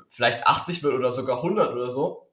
[0.09, 2.31] vielleicht 80 wird oder sogar 100 oder so.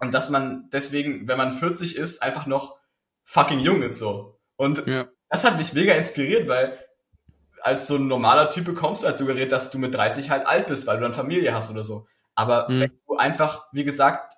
[0.00, 2.76] Und dass man deswegen, wenn man 40 ist, einfach noch
[3.24, 4.38] fucking jung ist so.
[4.56, 5.08] Und Ja.
[5.30, 6.78] das hat mich mega inspiriert, weil
[7.62, 10.66] als so ein normaler Typ bekommst du halt suggeriert, dass du mit 30 halt alt
[10.66, 12.06] bist, weil du dann Familie hast oder so.
[12.34, 12.80] Aber Mhm.
[12.80, 14.34] wenn du einfach, wie gesagt,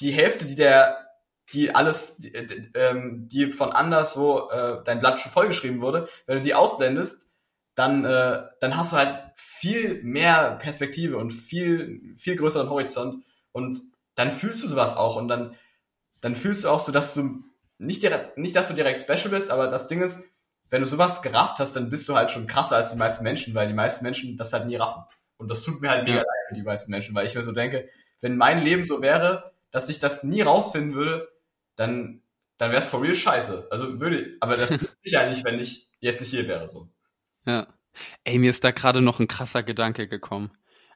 [0.00, 1.06] die Hälfte, die der,
[1.52, 6.08] die alles, die, äh, ähm, die von anders so äh, dein Blatt schon vollgeschrieben wurde,
[6.26, 7.28] wenn du die ausblendest,
[7.74, 13.80] dann, äh, dann hast du halt viel mehr Perspektive und viel, viel größeren Horizont und
[14.14, 15.56] dann fühlst du sowas auch und dann,
[16.20, 17.42] dann fühlst du auch so, dass du
[17.82, 20.20] nicht direkt, nicht, dass du direkt special bist, aber das Ding ist,
[20.70, 23.54] wenn du sowas gerafft hast, dann bist du halt schon krasser als die meisten Menschen,
[23.54, 25.02] weil die meisten Menschen das halt nie raffen.
[25.36, 26.22] Und das tut mir halt mega Ja.
[26.22, 27.88] leid für die meisten Menschen, weil ich mir so denke,
[28.20, 31.28] wenn mein Leben so wäre, dass ich das nie rausfinden würde,
[31.76, 32.22] dann,
[32.56, 33.68] dann wäre es for real scheiße.
[33.70, 36.88] Also würde, aber das würde ich ja nicht, wenn ich jetzt nicht hier wäre, so.
[37.44, 37.66] Ja.
[38.24, 40.52] Ey, mir ist da gerade noch ein krasser Gedanke gekommen.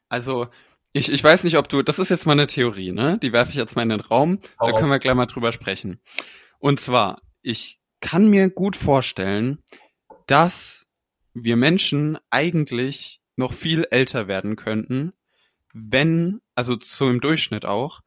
[0.08, 0.48] Also,
[0.92, 3.18] ich, ich weiß nicht, ob du, das ist jetzt mal eine Theorie, ne?
[3.22, 4.38] Die werfe ich jetzt mal in den Raum.
[4.58, 6.00] Hau Da können wir gleich mal drüber sprechen.
[6.58, 9.62] Und zwar, ich kann mir gut vorstellen,
[10.26, 10.86] dass
[11.34, 15.12] wir Menschen eigentlich noch viel älter werden könnten,
[15.72, 18.00] wenn, also so im Durchschnitt auch,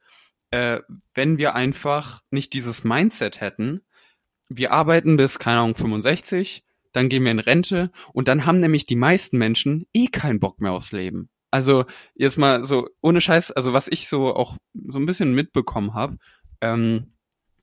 [0.51, 0.79] äh,
[1.13, 3.81] wenn wir einfach nicht dieses Mindset hätten
[4.49, 8.83] wir arbeiten bis, keine Ahnung, 65, dann gehen wir in Rente und dann haben nämlich
[8.83, 11.29] die meisten Menschen eh keinen Bock mehr aufs Leben.
[11.51, 11.85] Also
[12.15, 16.17] jetzt mal so ohne Scheiß, also was ich so auch so ein bisschen mitbekommen habe,
[16.61, 17.13] ähm,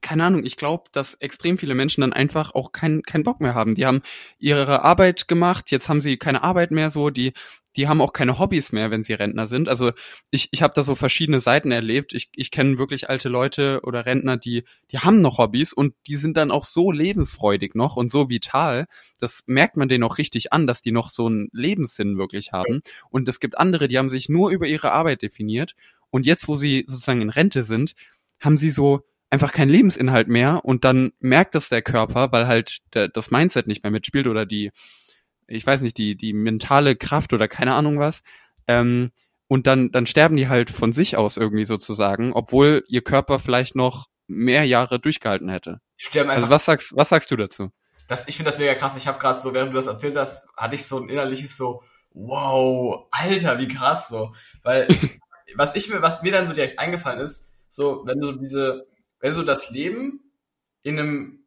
[0.07, 3.55] keine Ahnung, ich glaube, dass extrem viele Menschen dann einfach auch keinen keinen Bock mehr
[3.55, 3.75] haben.
[3.75, 4.03] Die haben
[4.39, 7.33] ihre Arbeit gemacht, jetzt haben sie keine Arbeit mehr so, die
[7.75, 9.69] die haben auch keine Hobbys mehr, wenn sie Rentner sind.
[9.69, 9.91] Also
[10.31, 12.15] ich, ich habe da so verschiedene Seiten erlebt.
[12.15, 16.17] Ich, ich kenne wirklich alte Leute oder Rentner, die, die haben noch Hobbys und die
[16.17, 18.87] sind dann auch so lebensfreudig noch und so vital.
[19.19, 22.81] Das merkt man denen auch richtig an, dass die noch so einen Lebenssinn wirklich haben.
[23.11, 25.75] Und es gibt andere, die haben sich nur über ihre Arbeit definiert.
[26.11, 27.95] Und jetzt, wo sie sozusagen in Rente sind,
[28.41, 32.79] haben sie so einfach keinen Lebensinhalt mehr und dann merkt das der Körper, weil halt
[32.95, 34.71] der, das Mindset nicht mehr mitspielt oder die,
[35.47, 38.23] ich weiß nicht, die, die mentale Kraft oder keine Ahnung was.
[38.69, 39.09] Ähm,
[39.49, 43.77] und dann, dann sterben die halt von sich aus irgendwie sozusagen, obwohl ihr Körper vielleicht
[43.77, 45.81] noch mehr Jahre durchgehalten hätte.
[45.97, 47.71] Sterben Also was sagst, was sagst du dazu?
[48.09, 48.97] das, ich finde das mega krass.
[48.97, 51.83] Ich habe gerade so, während du das erzählt hast, hatte ich so ein innerliches so,
[52.13, 54.35] wow, Alter, wie krass so.
[54.63, 54.89] Weil
[55.57, 58.87] was ich mir, was mir dann so direkt eingefallen ist, so, wenn du diese,
[59.27, 60.21] wenn du so das Leben
[60.85, 61.47] in einem,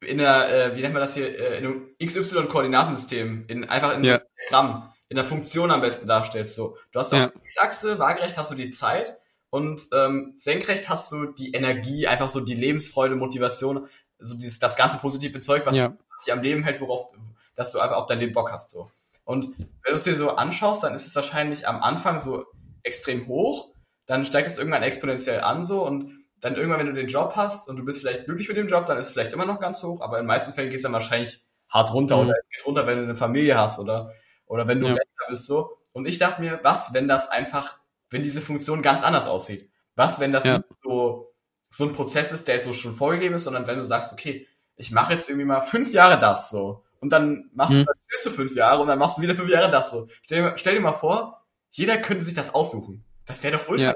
[0.00, 4.04] in einer, äh, wie nennt man das hier, äh, in einem XY-Koordinatensystem, in einfach in
[4.04, 4.14] so Ja.
[4.16, 6.54] einem Diagramm, in der Funktion am besten darstellst.
[6.54, 7.26] So, du hast auf Ja.
[7.26, 9.18] der X-Achse, waagerecht hast du die Zeit
[9.50, 13.86] und ähm, senkrecht hast du die Energie, einfach so die Lebensfreude, Motivation,
[14.18, 15.94] so dieses das ganze positive Zeug, was, Ja.
[16.24, 17.12] dich am Leben hält, worauf,
[17.54, 18.70] dass du einfach auf dein Leben Bock hast.
[18.70, 18.90] So.
[19.24, 22.46] Und wenn du es dir so anschaust, dann ist es wahrscheinlich am Anfang so
[22.82, 23.74] extrem hoch,
[24.06, 27.68] dann steigt es irgendwann exponentiell an so und dann irgendwann, wenn du den Job hast
[27.68, 29.82] und du bist vielleicht glücklich mit dem Job, dann ist es vielleicht immer noch ganz
[29.82, 32.22] hoch, aber in den meisten Fällen geht es dann wahrscheinlich hart runter Mhm.
[32.28, 34.12] oder es geht runter, wenn du eine Familie hast oder,
[34.46, 34.92] oder wenn du Ja.
[34.94, 35.78] Rentner bist so.
[35.92, 37.78] Und ich dachte mir, was, wenn das einfach,
[38.10, 39.70] wenn diese Funktion ganz anders aussieht?
[39.96, 40.58] Was, wenn das Ja.
[40.58, 41.32] nicht so,
[41.70, 44.46] so ein Prozess ist, der jetzt so schon vorgegeben ist, sondern wenn du sagst, okay,
[44.76, 47.78] ich mache jetzt irgendwie mal fünf Jahre das so und dann machst Mhm.
[47.80, 50.06] du, dann bist du fünf Jahre und dann machst du wieder fünf Jahre das so.
[50.22, 53.04] Stell dir, stell dir mal vor, jeder könnte sich das aussuchen.
[53.26, 53.84] Das wäre doch ultra.
[53.88, 53.94] Ja.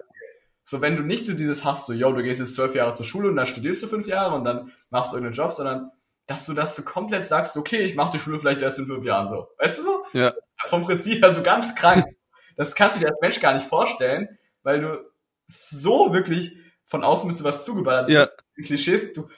[0.72, 3.04] So, wenn du nicht so dieses hast, so, yo, du gehst jetzt zwölf Jahre zur
[3.04, 5.90] Schule und dann studierst du fünf Jahre und dann machst du irgendeinen Job, sondern
[6.26, 9.04] dass du das so komplett sagst, okay, ich mache die Schule vielleicht erst in fünf
[9.04, 9.48] Jahren so.
[9.58, 10.06] Weißt du so?
[10.14, 10.32] Ja.
[10.64, 12.06] Vom Prinzip her so ganz krank.
[12.56, 15.04] Das kannst du dir als Mensch gar nicht vorstellen, weil du
[15.46, 16.56] so wirklich
[16.86, 18.28] von außen mit sowas zugeballert Ja.
[18.62, 19.28] Klischees, du,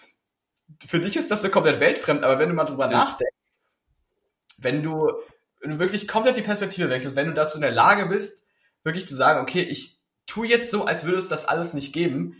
[0.86, 2.90] für dich ist das so komplett weltfremd, aber wenn du mal drüber Ja.
[2.90, 3.34] nachdenkst,
[4.58, 5.10] wenn du,
[5.60, 8.46] wenn du wirklich komplett die Perspektive wechselst, wenn du dazu in der Lage bist,
[8.84, 12.36] wirklich zu sagen, okay, ich tu jetzt so, als würde es das alles nicht geben,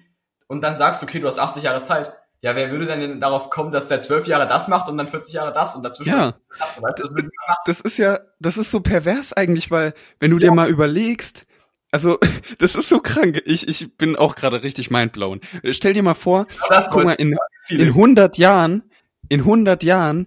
[0.47, 3.73] und dann sagst, okay, du hast 80 Jahre Zeit, ja, wer würde denn darauf kommen,
[3.73, 6.35] dass der 12 Jahre das macht und dann 40 Jahre das und dazwischen Ja.
[6.59, 7.29] das, weißt du,
[7.65, 11.47] das ist ja, das ist so pervers eigentlich, weil wenn du dir mal überlegst,
[11.91, 12.19] also
[12.59, 13.41] das ist so krank.
[13.47, 15.41] Ich, ich bin auch gerade richtig mindblown.
[15.71, 17.37] Stell dir mal vor, das guck mal, in,
[17.71, 18.91] in 100 Jahren,
[19.29, 20.27] in 100 Jahren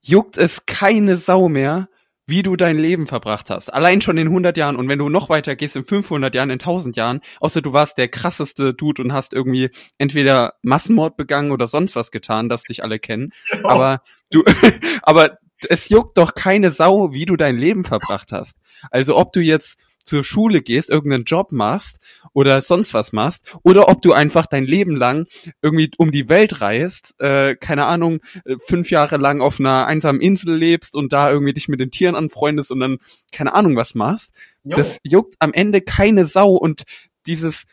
[0.00, 1.88] juckt es keine Sau mehr,
[2.30, 3.72] wie du dein Leben verbracht hast.
[3.72, 4.76] Allein schon in 100 Jahren.
[4.76, 7.98] Und wenn du noch weiter gehst, in 500 Jahren, in 1000 Jahren, außer du warst
[7.98, 12.82] der krasseste Dude und hast irgendwie entweder Massenmord begangen oder sonst was getan, dass dich
[12.82, 13.32] alle kennen.
[13.64, 14.44] Aber du,
[15.02, 15.38] aber
[15.68, 18.56] es juckt doch keine Sau, wie du dein Leben verbracht hast.
[18.90, 19.76] Also ob du jetzt
[20.10, 22.00] zur Schule gehst, irgendeinen Job machst
[22.32, 25.26] oder sonst was machst, oder ob du einfach dein Leben lang
[25.62, 30.20] irgendwie um die Welt reist, äh, keine Ahnung, äh, fünf Jahre lang auf einer einsamen
[30.20, 32.98] Insel lebst und da irgendwie dich mit den Tieren anfreundest und dann
[33.30, 34.32] keine Ahnung was machst.
[34.64, 34.76] Jo.
[34.76, 36.82] Das juckt am Ende keine Sau und
[37.26, 37.64] dieses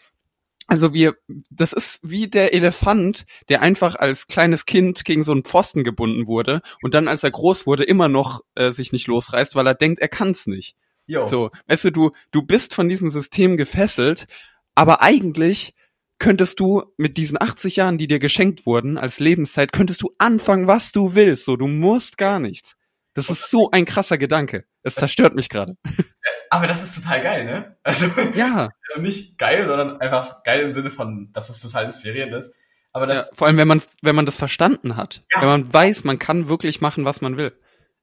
[0.70, 1.16] also wir,
[1.50, 6.28] das ist wie der Elefant, der einfach als kleines Kind gegen so einen Pfosten gebunden
[6.28, 9.76] wurde und dann, als er groß wurde, immer noch äh, sich nicht losreißt, weil er
[9.76, 10.76] denkt, er kann's nicht.
[11.08, 11.26] Jo.
[11.26, 14.28] So, weißt du, du, du bist von diesem System gefesselt,
[14.76, 15.74] aber eigentlich
[16.20, 20.68] könntest du mit diesen 80 Jahren, die dir geschenkt wurden als Lebenszeit, könntest du anfangen,
[20.68, 21.46] was du willst.
[21.46, 22.76] So, du musst gar nichts.
[23.14, 24.66] Das ist so ein krasser Gedanke.
[24.84, 25.76] Es zerstört mich gerade.
[26.52, 27.78] Aber das ist total geil, ne?
[27.84, 32.34] Also, Ja, also nicht geil, sondern einfach geil im Sinne von, dass es total inspirierend
[32.36, 32.54] ist.
[32.94, 35.42] Aber ja, das, vor allem wenn man wenn man das verstanden hat, Ja.
[35.42, 37.54] wenn man weiß, man kann wirklich machen, was man will.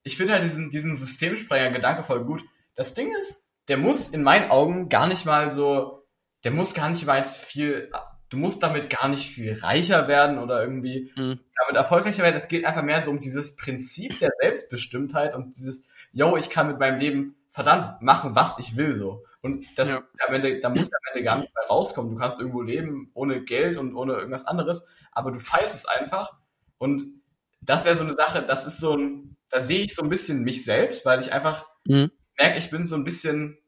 [0.03, 2.45] ich finde halt diesen, diesen Systemsprenger-Gedanke voll gut.
[2.74, 6.06] Das Ding ist, der muss in meinen Augen gar nicht mal so,
[6.44, 7.90] der muss gar nicht mal jetzt viel,
[8.28, 11.40] du musst damit gar nicht viel reicher werden oder irgendwie Mhm.
[11.56, 12.37] damit erfolgreicher werden.
[12.37, 16.66] Es geht einfach mehr so um dieses Prinzip der Selbstbestimmtheit und dieses, yo, ich kann
[16.68, 19.24] mit meinem Leben verdammt machen, was ich will, so.
[19.40, 20.02] Und das, Ja.
[20.26, 22.12] am Ende, da muss am Ende gar nicht mehr rauskommen.
[22.14, 26.32] Du kannst irgendwo leben ohne Geld und ohne irgendwas anderes, aber du feierst es einfach.
[26.78, 27.22] Und
[27.60, 30.42] das wäre so eine Sache, das ist so ein, da sehe ich so ein bisschen
[30.42, 32.10] mich selbst, weil ich einfach Mhm.
[32.38, 33.59] Merke, ich bin so ein bisschen,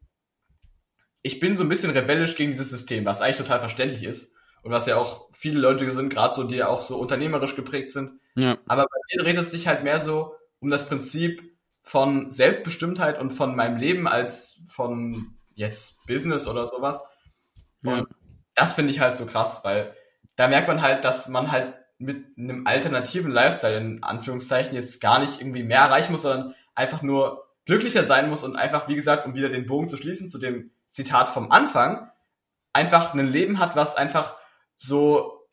[1.22, 4.34] ich bin so ein bisschen rebellisch gegen dieses System, was eigentlich total verständlich ist.
[4.62, 7.92] und was ja auch viele Leute sind, gerade so, die ja auch so unternehmerisch geprägt
[7.92, 8.20] sind.
[8.34, 8.58] Ja.
[8.66, 11.40] Aber bei mir dreht es sich halt mehr so um das Prinzip
[11.84, 17.04] von Selbstbestimmtheit und von meinem Leben als von jetzt Business oder sowas.
[17.84, 18.06] Und Ja.
[18.56, 19.94] das finde ich halt so krass, weil
[20.34, 25.20] da merkt man halt, dass man halt mit einem alternativen Lifestyle in Anführungszeichen jetzt gar
[25.20, 29.26] nicht irgendwie mehr erreichen muss, sondern einfach nur glücklicher sein muss und einfach, wie gesagt,
[29.26, 32.10] um wieder den Bogen zu schließen zu dem Zitat vom Anfang,
[32.72, 34.36] einfach ein Leben hat, was einfach
[34.76, 35.46] so,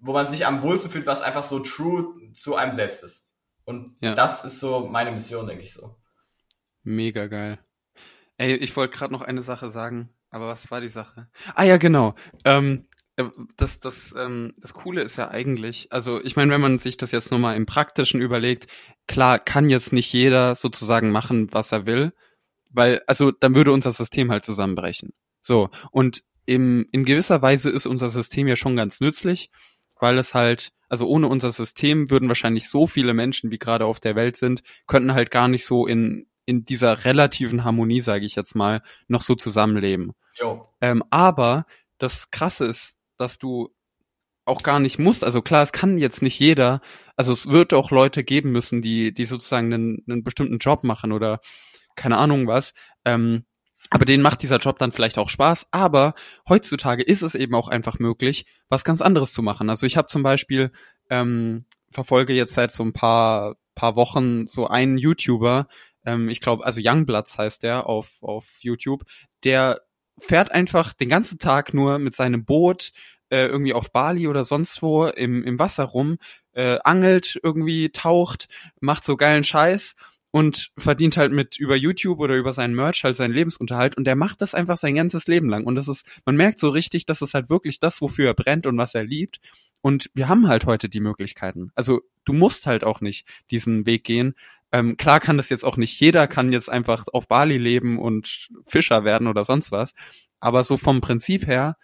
[0.00, 3.30] wo man sich am wohlsten fühlt, was einfach so true zu einem selbst ist.
[3.64, 4.14] Und Ja.
[4.14, 5.96] das ist so meine Mission, denke ich so.
[6.84, 7.58] Mega geil.
[8.38, 11.28] Ey, ich wollte gerade noch eine Sache sagen, aber was war die Sache?
[11.54, 12.14] Ah ja, genau.
[12.44, 12.95] Ähm, äh,
[13.56, 17.12] das, das, ähm, das Coole ist ja eigentlich, also ich meine, wenn man sich das
[17.12, 18.66] jetzt nochmal im Praktischen überlegt,
[19.06, 22.12] klar kann jetzt nicht jeder sozusagen machen, was er will,
[22.68, 25.14] weil, also dann würde unser System halt zusammenbrechen.
[25.40, 29.50] So, und im, in gewisser Weise ist unser System ja schon ganz nützlich,
[29.98, 33.98] weil es halt, also ohne unser System würden wahrscheinlich so viele Menschen, wie gerade auf
[33.98, 38.36] der Welt sind, könnten halt gar nicht so in, in dieser relativen Harmonie, sage ich
[38.36, 40.12] jetzt mal, noch so zusammenleben.
[40.34, 40.68] Jo.
[40.80, 41.64] Ähm, aber
[41.98, 43.70] das Krasse ist, dass du
[44.44, 45.24] auch gar nicht musst.
[45.24, 46.80] Also klar, es kann jetzt nicht jeder.
[47.16, 51.12] Also es wird auch Leute geben müssen, die, die sozusagen einen, einen bestimmten Job machen
[51.12, 51.40] oder
[51.96, 52.72] keine Ahnung was.
[53.04, 53.44] Ähm,
[53.90, 55.68] aber denen macht dieser Job dann vielleicht auch Spaß.
[55.72, 56.14] Aber
[56.48, 59.68] heutzutage ist es eben auch einfach möglich, was ganz anderes zu machen.
[59.68, 60.72] Also ich habe zum Beispiel
[61.10, 65.68] ähm, verfolge jetzt seit so ein paar paar Wochen so einen YouTuber.
[66.04, 69.04] Ähm, ich glaube, also Youngbloods heißt der auf auf YouTube.
[69.44, 69.82] Der
[70.18, 72.92] fährt einfach den ganzen Tag nur mit seinem Boot
[73.30, 76.18] äh, irgendwie auf Bali oder sonst wo im, im Wasser rum,
[76.52, 78.48] äh, angelt irgendwie, taucht,
[78.80, 79.94] macht so geilen Scheiß
[80.30, 84.16] und verdient halt mit über YouTube oder über seinen Merch halt seinen Lebensunterhalt und der
[84.16, 87.22] macht das einfach sein ganzes Leben lang und das ist, man merkt so richtig, das
[87.22, 89.40] ist halt wirklich das, wofür er brennt und was er liebt
[89.86, 91.70] und wir haben halt heute die Möglichkeiten.
[91.74, 94.34] Also du musst halt auch nicht diesen Weg gehen.
[94.72, 98.48] Ähm, klar kann das jetzt auch nicht jeder, kann jetzt einfach auf Bali leben und
[98.66, 99.92] Fischer werden oder sonst was,
[100.40, 101.76] aber so vom Prinzip her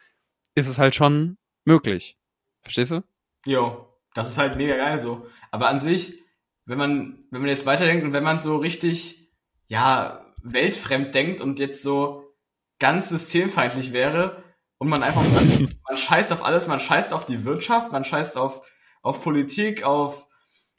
[0.54, 2.18] ist es halt schon möglich.
[2.62, 3.02] Verstehst du?
[3.44, 5.26] Jo, das ist halt mega geil so.
[5.50, 6.22] Aber an sich,
[6.64, 9.30] wenn man, wenn man jetzt weiterdenkt und wenn man so richtig,
[9.68, 12.34] ja, weltfremd denkt und jetzt so
[12.78, 14.42] ganz systemfeindlich wäre
[14.78, 18.36] und man einfach, man, man scheißt auf alles, man scheißt auf die Wirtschaft, man scheißt
[18.36, 18.68] auf,
[19.02, 20.28] auf Politik, auf,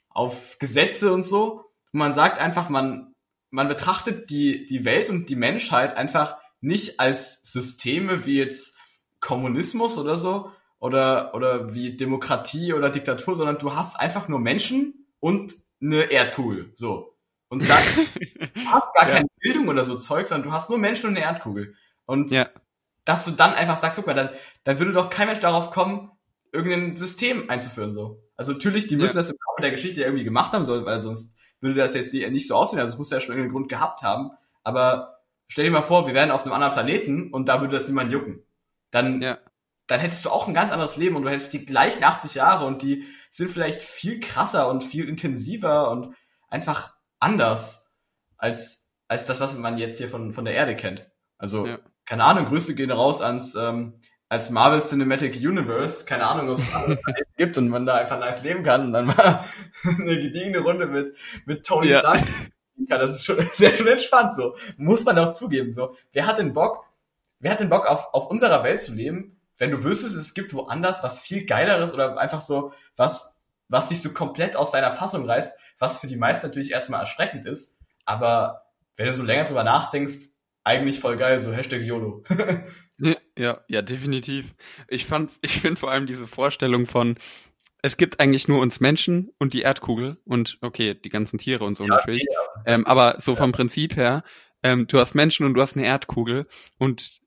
[0.08, 1.63] auf Gesetze und so.
[1.94, 3.14] Und man sagt einfach, man,
[3.50, 8.76] man betrachtet die, die Welt und die Menschheit einfach nicht als Systeme wie jetzt
[9.20, 15.06] Kommunismus oder so oder, oder wie Demokratie oder Diktatur, sondern du hast einfach nur Menschen
[15.20, 16.72] und eine Erdkugel.
[16.74, 17.16] So.
[17.48, 17.82] Und dann
[18.54, 19.14] du hast gar Ja.
[19.14, 21.74] keine Bildung oder so Zeug, sondern du hast nur Menschen und eine Erdkugel.
[22.06, 22.48] Und Ja.
[23.04, 24.30] dass du dann einfach sagst, guck mal, dann,
[24.64, 26.10] dann würde doch kein Mensch darauf kommen,
[26.52, 28.20] irgendein System einzuführen, so.
[28.36, 29.20] Also natürlich, die müssen Ja.
[29.20, 32.46] das im Laufe der Geschichte irgendwie gemacht haben, so, weil sonst würde das jetzt nicht
[32.46, 32.78] so aussehen.
[32.78, 34.30] Also es muss ja schon irgendeinen Grund gehabt haben.
[34.62, 37.88] Aber stell dir mal vor, wir wären auf einem anderen Planeten und da würde das
[37.88, 38.42] niemand jucken.
[38.92, 39.38] Dann, Ja.
[39.88, 42.66] dann hättest du auch ein ganz anderes Leben und du hättest die gleichen 80 Jahre
[42.66, 46.14] und die sind vielleicht viel krasser und viel intensiver und
[46.48, 47.92] einfach anders
[48.36, 51.06] als, als das, was man jetzt hier von, von der Erde kennt.
[51.38, 51.78] Also, Ja.
[52.04, 56.04] keine Ahnung, Grüße gehen raus ans, ähm, als Marvel Cinematic Universe.
[56.04, 56.98] Keine Ahnung, ob es andere
[57.36, 59.44] gibt und man da einfach nice leben kann und dann mal
[59.84, 61.14] eine gediegene Runde mit,
[61.46, 62.00] mit Tony Ja.
[62.00, 62.24] Stark
[62.88, 63.00] kann.
[63.00, 64.56] Das ist schon sehr schön entspannt, so.
[64.76, 65.96] Muss man auch zugeben, so.
[66.12, 66.84] Wer hat den Bock,
[67.38, 70.52] wer hat den Bock auf, auf unserer Welt zu leben, wenn du wüsstest, es gibt
[70.54, 75.24] woanders was viel geileres oder einfach so was, was dich so komplett aus deiner Fassung
[75.26, 78.64] reißt, was für die meisten natürlich erstmal erschreckend ist, aber
[78.96, 80.30] wenn du so länger drüber nachdenkst,
[80.64, 82.24] eigentlich voll geil, so Hashtag YOLO.
[83.36, 84.54] Ja, ja, definitiv.
[84.88, 87.16] Ich fand, ich finde vor allem diese Vorstellung von,
[87.82, 91.76] es gibt eigentlich nur uns Menschen und die Erdkugel und okay, die ganzen Tiere und
[91.76, 92.24] so natürlich.
[92.64, 94.24] Ähm, aber so vom Prinzip her,
[94.62, 96.46] ähm, du hast Menschen und du hast eine Erdkugel
[96.78, 97.20] und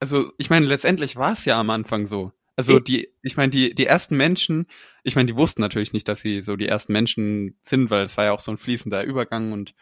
[0.00, 2.32] also ich meine, letztendlich war es ja am Anfang so.
[2.56, 4.66] Also die, ich meine, die, die ersten Menschen,
[5.02, 8.16] ich meine, die wussten natürlich nicht, dass sie so die ersten Menschen sind, weil es
[8.16, 9.74] war ja auch so ein fließender Übergang und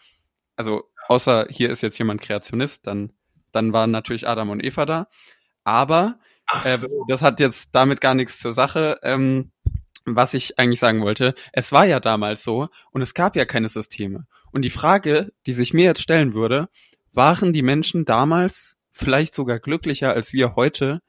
[0.56, 3.12] also außer hier ist jetzt jemand Kreationist, dann,
[3.50, 5.08] dann waren natürlich Adam und Eva da.
[5.64, 6.18] Aber
[6.64, 7.04] äh, so.
[7.08, 8.98] das hat jetzt damit gar nichts zur Sache.
[9.02, 9.52] Ähm,
[10.04, 13.68] was ich eigentlich sagen wollte, es war ja damals so und es gab ja keine
[13.68, 14.26] Systeme.
[14.50, 16.68] Und die Frage, die sich mir jetzt stellen würde,
[17.12, 21.00] waren die Menschen damals vielleicht sogar glücklicher als wir heute?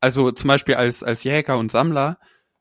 [0.00, 2.18] Also zum Beispiel als, als Jäger und Sammler,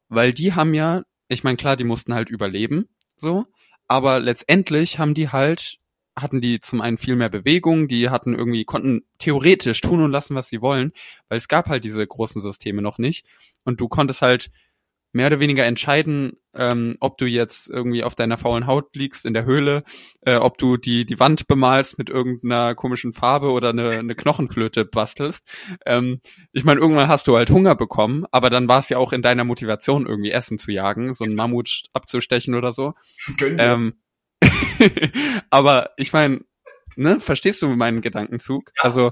[0.07, 3.45] weil die haben ja, ich meine, klar, die mussten halt überleben, so,
[3.87, 5.77] aber letztendlich haben die halt,
[6.15, 10.35] hatten die zum einen viel mehr Bewegung, die hatten irgendwie, konnten theoretisch tun und lassen,
[10.35, 10.91] was sie wollen,
[11.27, 13.25] weil es gab halt diese großen Systeme noch nicht.
[13.63, 14.51] Und du konntest halt
[15.13, 19.33] mehr oder weniger entscheiden, ähm, ob du jetzt irgendwie auf deiner faulen Haut liegst in
[19.33, 19.83] der Höhle,
[20.21, 24.85] äh, ob du die, die Wand bemalst mit irgendeiner komischen Farbe oder eine, eine Knochenflöte
[24.85, 25.43] bastelst.
[25.85, 26.19] Ähm,
[26.51, 29.21] ich meine, irgendwann hast du halt Hunger bekommen, aber dann war es ja auch in
[29.21, 32.93] deiner Motivation, irgendwie Essen zu jagen, so einen Mammut abzustechen oder so.
[33.59, 33.93] Ähm,
[35.49, 36.41] aber ich meine,
[36.95, 38.71] ne, verstehst du meinen Gedankenzug?
[38.77, 39.11] Ja, also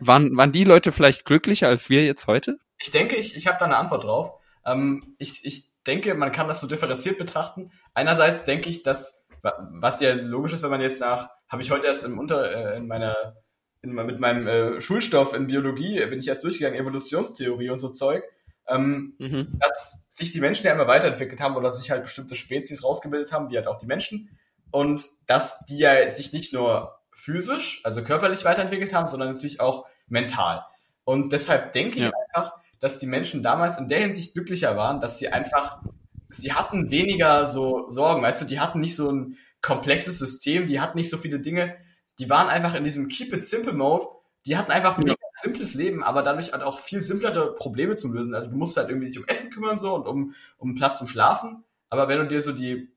[0.00, 2.58] waren, waren die Leute vielleicht glücklicher als wir jetzt heute?
[2.80, 4.34] Ich denke, ich, ich habe da eine Antwort drauf.
[4.64, 7.72] Ähm, ich, ich denke, man kann das so differenziert betrachten.
[7.94, 11.86] Einerseits denke ich, dass, was ja logisch ist, wenn man jetzt nach, habe ich heute
[11.86, 13.36] erst im Unter, äh, in meiner,
[13.82, 18.24] in, mit meinem äh, Schulstoff in Biologie, bin ich erst durchgegangen, Evolutionstheorie und so Zeug,
[18.68, 19.58] ähm, mhm.
[19.58, 23.50] dass sich die Menschen ja immer weiterentwickelt haben oder sich halt bestimmte Spezies rausgebildet haben,
[23.50, 24.38] wie halt auch die Menschen.
[24.70, 29.86] Und dass die ja sich nicht nur physisch, also körperlich weiterentwickelt haben, sondern natürlich auch
[30.06, 30.64] mental.
[31.04, 32.08] Und deshalb denke ja.
[32.08, 35.82] ich einfach, dass die Menschen damals in der Hinsicht glücklicher waren, dass sie einfach,
[36.28, 40.80] sie hatten weniger so Sorgen, weißt du, die hatten nicht so ein komplexes System, die
[40.80, 41.76] hatten nicht so viele Dinge,
[42.18, 44.06] die waren einfach in diesem Keep it simple Mode,
[44.46, 45.14] die hatten einfach ein ja.
[45.14, 48.34] mega simples Leben, aber dadurch halt auch viel simplere Probleme zu lösen.
[48.34, 51.08] Also du musst halt irgendwie dich um Essen kümmern so und um, um Platz zum
[51.08, 52.92] Schlafen, aber wenn du dir so die,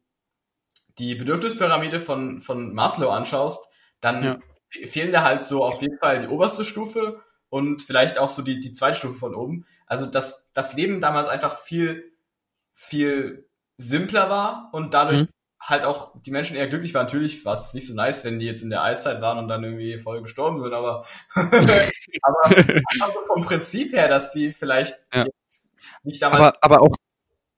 [0.98, 3.70] die Bedürfnispyramide von, von Maslow anschaust,
[4.00, 4.40] dann ja.
[4.70, 8.60] fehlen da halt so auf jeden Fall die oberste Stufe und vielleicht auch so die,
[8.60, 9.66] die zweite Stufe von oben.
[9.86, 12.12] Also dass das Leben damals einfach viel,
[12.74, 15.28] viel simpler war und dadurch mhm.
[15.60, 17.06] halt auch die Menschen eher glücklich waren.
[17.06, 19.64] Natürlich war es nicht so nice, wenn die jetzt in der Eiszeit waren und dann
[19.64, 25.26] irgendwie voll gestorben sind, aber, aber vom Prinzip her, dass die vielleicht ja.
[26.04, 26.42] nicht damals.
[26.42, 26.96] Aber, aber auch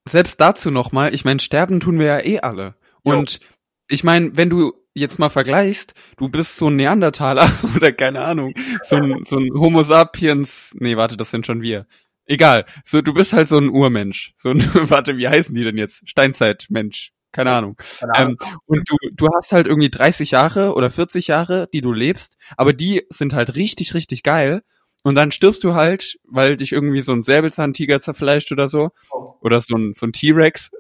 [0.10, 2.76] selbst dazu nochmal, ich meine, sterben tun wir ja eh alle.
[3.04, 3.18] Jo.
[3.18, 3.40] Und
[3.88, 8.54] ich meine, wenn du jetzt mal vergleichst, du bist so ein Neandertaler oder keine Ahnung,
[8.84, 11.88] so ein, so ein Homo sapiens, nee, warte, das sind schon wir.
[12.26, 14.34] Egal, so du bist halt so ein Urmensch.
[14.36, 16.08] So ein, warte, wie heißen die denn jetzt?
[16.08, 17.12] Steinzeitmensch.
[17.32, 17.78] Keine Ahnung.
[18.00, 18.38] Keine Ahnung.
[18.40, 22.38] Ähm, und du, du hast halt irgendwie 30 Jahre oder 40 Jahre, die du lebst,
[22.58, 24.62] aber die sind halt richtig, richtig geil.
[25.04, 28.92] Und dann stirbst du halt, weil dich irgendwie so ein Säbelzahntiger zerfleischt oder so.
[29.12, 29.34] Oh.
[29.42, 30.72] Oder so ein, so ein T-Rex.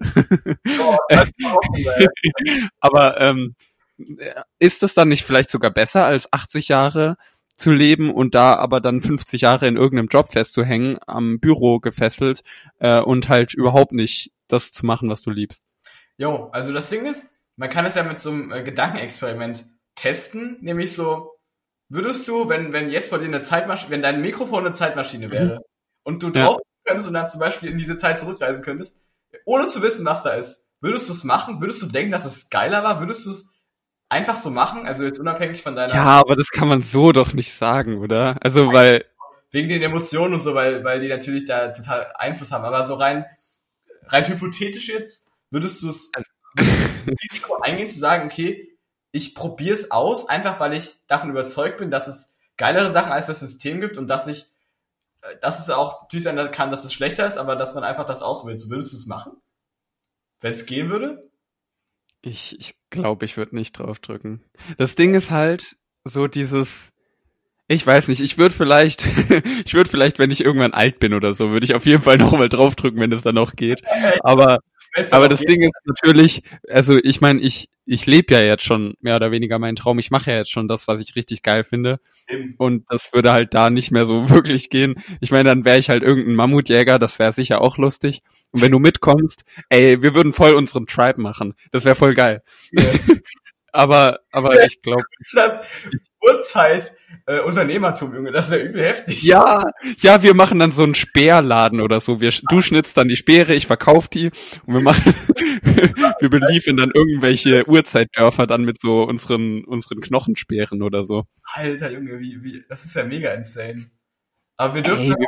[0.79, 0.97] Oh,
[2.79, 3.55] aber ähm,
[4.59, 7.17] ist es dann nicht vielleicht sogar besser, als 80 Jahre
[7.57, 12.43] zu leben und da aber dann 50 Jahre in irgendeinem Job festzuhängen, am Büro gefesselt
[12.79, 15.63] äh, und halt überhaupt nicht das zu machen, was du liebst?
[16.17, 19.65] Jo, also das Ding ist, man kann es ja mit so einem äh, Gedankenexperiment
[19.95, 21.32] testen, nämlich so,
[21.93, 25.31] würdest du, wenn, wenn jetzt vor dir eine Zeitmaschine, wenn dein Mikrofon eine Zeitmaschine mhm.
[25.31, 25.59] wäre mhm.
[26.03, 26.63] und du drauf ja.
[26.85, 28.95] könntest und dann zum Beispiel in diese Zeit zurückreisen könntest,
[29.45, 31.61] ohne zu wissen, was da ist, würdest du es machen?
[31.61, 32.99] Würdest du denken, dass es geiler war?
[32.99, 33.47] Würdest du es
[34.09, 34.85] einfach so machen?
[34.87, 35.93] Also jetzt unabhängig von deiner.
[35.93, 38.37] Ja, aber das kann man so doch nicht sagen, oder?
[38.41, 39.05] Also weil.
[39.51, 42.65] Wegen den Emotionen und so, weil, weil die natürlich da total Einfluss haben.
[42.65, 43.25] Aber so rein,
[44.07, 46.11] rein hypothetisch jetzt, würdest du es
[47.07, 48.72] Risiko eingehen zu sagen, okay,
[49.13, 53.27] ich probiere es aus, einfach weil ich davon überzeugt bin, dass es geilere Sachen als
[53.27, 54.47] das System gibt und dass ich,
[55.21, 58.07] äh, dass es auch natürlich sein kann, dass es schlechter ist, aber dass man einfach
[58.07, 58.59] das ausprobiert.
[58.59, 59.33] So würdest du es machen?
[60.41, 61.29] Wenn es gehen würde?
[62.21, 64.43] Ich, ich glaube, ich würde nicht draufdrücken.
[64.77, 66.89] Das Ding ist halt so dieses,
[67.67, 69.05] ich weiß nicht, ich würde vielleicht,
[69.65, 72.17] ich würde vielleicht, wenn ich irgendwann alt bin oder so, würde ich auf jeden Fall
[72.17, 73.83] nochmal draufdrücken, wenn es dann noch geht.
[74.23, 74.59] Aber,
[75.11, 79.15] aber das Ding ist natürlich, also ich meine, ich, ich lebe ja jetzt schon mehr
[79.15, 79.99] oder weniger meinen Traum.
[79.99, 81.99] Ich mache ja jetzt schon das, was ich richtig geil finde.
[82.57, 84.95] Und das würde halt da nicht mehr so wirklich gehen.
[85.21, 88.21] Ich meine, dann wäre ich halt irgendein Mammutjäger, das wäre sicher auch lustig.
[88.51, 91.55] Und wenn du mitkommst, ey, wir würden voll unseren Tribe machen.
[91.71, 92.43] Das wäre voll geil.
[92.71, 92.83] Ja.
[93.73, 95.03] aber, aber ich glaube.
[95.33, 95.59] Das
[96.21, 96.93] Uhrzeit
[97.25, 99.23] äh, Unternehmertum, Junge, das wäre übel heftig.
[99.23, 102.21] Ja, ja, wir machen dann so einen Speerladen oder so.
[102.21, 104.29] Wir, du schnitzt dann die Speere, ich verkauf die
[104.65, 105.03] und wir machen,
[106.19, 111.25] wir beliefern dann irgendwelche Urzeitdörfer dann mit so unseren, unseren Knochenspeeren oder so.
[111.43, 113.89] Alter Junge, wie, wie, das ist ja mega insane.
[114.57, 115.27] Aber wir dürfen, Ey, wir,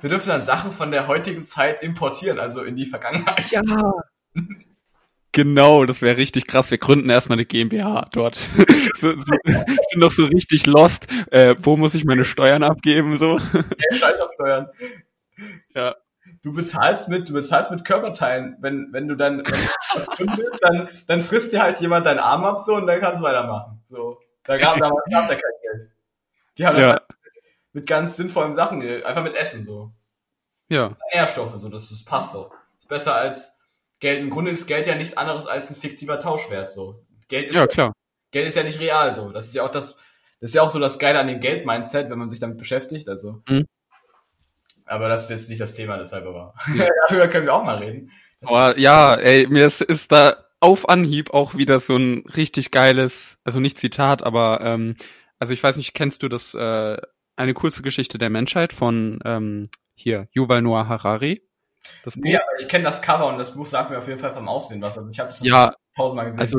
[0.00, 3.50] wir dürfen dann Sachen von der heutigen Zeit importieren, also in die Vergangenheit.
[3.50, 3.62] Ja.
[5.36, 6.70] Genau, das wäre richtig krass.
[6.70, 8.36] Wir gründen erstmal eine GmbH dort.
[8.98, 11.08] so, so, sind noch so richtig lost.
[11.30, 13.18] Äh, wo muss ich meine Steuern abgeben?
[13.18, 13.38] So.
[13.38, 13.94] Ja,
[14.34, 14.70] Steuern.
[15.74, 15.94] Ja.
[16.42, 18.56] Du bezahlst mit, du bezahlst mit Körperteilen.
[18.60, 19.42] Wenn, wenn du dann,
[20.16, 23.20] wenn du dann, dann frisst dir halt jemand deinen Arm ab so und dann kannst
[23.20, 23.82] du weitermachen.
[23.90, 24.18] So.
[24.44, 25.90] Da gab, da gab kein Geld.
[26.56, 26.92] Die haben das ja.
[26.92, 27.02] halt
[27.74, 29.92] mit ganz sinnvollen Sachen, einfach mit Essen so.
[30.70, 30.96] Ja.
[31.12, 32.52] Nährstoffe, so, das, das passt doch.
[32.78, 33.55] Ist besser als
[34.00, 34.20] Geld.
[34.20, 37.04] Im Grunde ist Geld ja nichts anderes als ein fiktiver Tauschwert, so.
[37.28, 37.92] Geld ist ja, klar.
[38.30, 39.32] Geld ist ja nicht real so.
[39.32, 39.96] Das ist ja auch das,
[40.40, 43.08] das ist ja auch so das Geile an dem Geld-Mindset, wenn man sich damit beschäftigt.
[43.08, 43.42] Also.
[43.48, 43.66] Mhm.
[44.84, 46.54] Aber das ist jetzt nicht das Thema, deshalb aber.
[46.74, 46.88] Ja.
[47.08, 48.12] Darüber können wir auch mal reden.
[48.42, 53.38] Aber ja, ey, mir ist, ist da auf Anhieb auch wieder so ein richtig geiles,
[53.44, 54.96] also nicht Zitat, aber ähm,
[55.38, 56.96] also ich weiß nicht, kennst du das äh,
[57.36, 61.45] eine kurze Geschichte der Menschheit von ähm, hier Yuval Noah Harari?
[62.04, 62.22] Das Buch?
[62.24, 64.48] Nee, aber ich kenne das Cover und das Buch sagt mir auf jeden Fall vom
[64.48, 64.96] Aussehen was.
[64.96, 66.40] Also ich habe es ja, tausendmal gesehen.
[66.40, 66.58] Also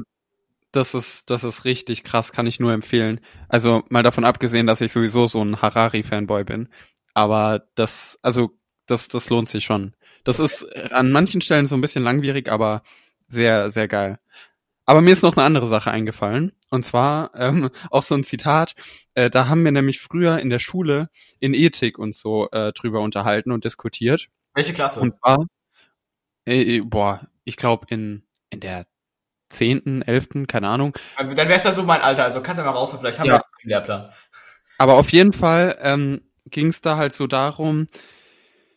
[0.72, 3.20] das ist das ist richtig krass, kann ich nur empfehlen.
[3.50, 6.70] Also mal davon abgesehen, dass ich sowieso so ein Harari Fanboy bin,
[7.14, 8.52] aber das also
[8.86, 9.96] das das lohnt sich schon.
[10.24, 12.82] Das ist an manchen Stellen so ein bisschen langwierig, aber
[13.28, 14.20] sehr sehr geil.
[14.86, 16.54] Aber mir ist noch eine andere Sache eingefallen.
[16.70, 18.74] Und zwar ähm, auch so ein Zitat.
[19.14, 21.10] Äh, da haben wir nämlich früher in der Schule
[21.40, 24.30] in Ethik und so äh, drüber unterhalten und diskutiert.
[24.58, 25.02] Welche Klasse?
[25.02, 25.46] Und zwar,
[26.46, 28.88] äh, boah, ich glaube in, in der
[29.50, 30.98] zehnten, elften, keine Ahnung.
[31.16, 33.34] Dann wär's ja so mein Alter, also kannst du mal raus, vielleicht haben ja.
[33.34, 34.12] wir einen Lehrplan.
[34.80, 37.86] Aber auf jeden Fall ähm, ging es da halt so darum,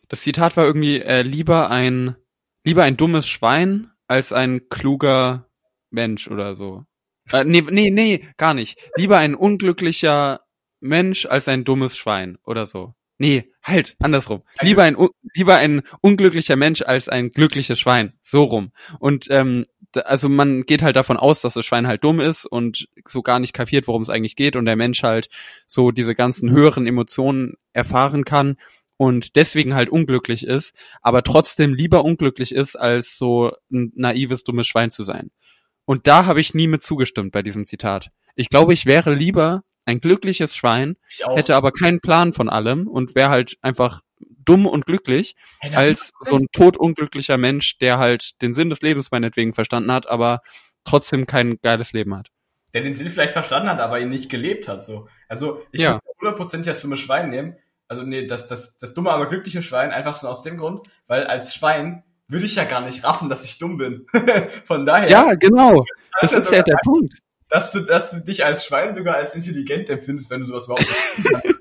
[0.07, 2.15] das Zitat war irgendwie, äh, lieber ein,
[2.63, 5.47] lieber ein dummes Schwein als ein kluger
[5.89, 6.85] Mensch oder so.
[7.31, 8.77] Äh, nee, nee, nee, gar nicht.
[8.97, 10.41] Lieber ein unglücklicher
[10.79, 12.93] Mensch als ein dummes Schwein oder so.
[13.21, 14.41] Nee, halt, andersrum.
[14.61, 14.97] Lieber ein,
[15.35, 18.13] lieber ein unglücklicher Mensch als ein glückliches Schwein.
[18.23, 18.71] So rum.
[18.97, 22.87] Und ähm, also man geht halt davon aus, dass das Schwein halt dumm ist und
[23.07, 25.29] so gar nicht kapiert, worum es eigentlich geht und der Mensch halt
[25.67, 28.57] so diese ganzen höheren Emotionen erfahren kann
[28.97, 34.65] und deswegen halt unglücklich ist, aber trotzdem lieber unglücklich ist, als so ein naives, dummes
[34.65, 35.29] Schwein zu sein.
[35.85, 38.09] Und da habe ich nie mit zugestimmt bei diesem Zitat.
[38.35, 40.95] Ich glaube, ich wäre lieber ein glückliches Schwein,
[41.35, 44.01] hätte aber keinen Plan von allem und wäre halt einfach
[44.45, 49.11] dumm und glücklich, hey, als so ein todunglücklicher Mensch, der halt den Sinn des Lebens
[49.11, 50.41] meinetwegen verstanden hat, aber
[50.83, 52.29] trotzdem kein geiles Leben hat.
[52.73, 55.07] Der den Sinn vielleicht verstanden hat, aber ihn nicht gelebt hat, so.
[55.27, 55.93] Also, ich ja.
[55.93, 57.55] würde hundertprozentig das dumme Schwein nehmen.
[57.87, 61.25] Also, nee, das, das, das dumme, aber glückliche Schwein, einfach so aus dem Grund, weil
[61.25, 64.07] als Schwein würde ich ja gar nicht raffen, dass ich dumm bin.
[64.65, 65.09] Von daher.
[65.09, 65.83] Ja, genau.
[66.21, 67.15] Das ist ja der Punkt.
[67.51, 70.87] Dass du, dass du dich als Schwein sogar als intelligent empfindest, wenn du sowas überhaupt
[70.87, 71.51] nicht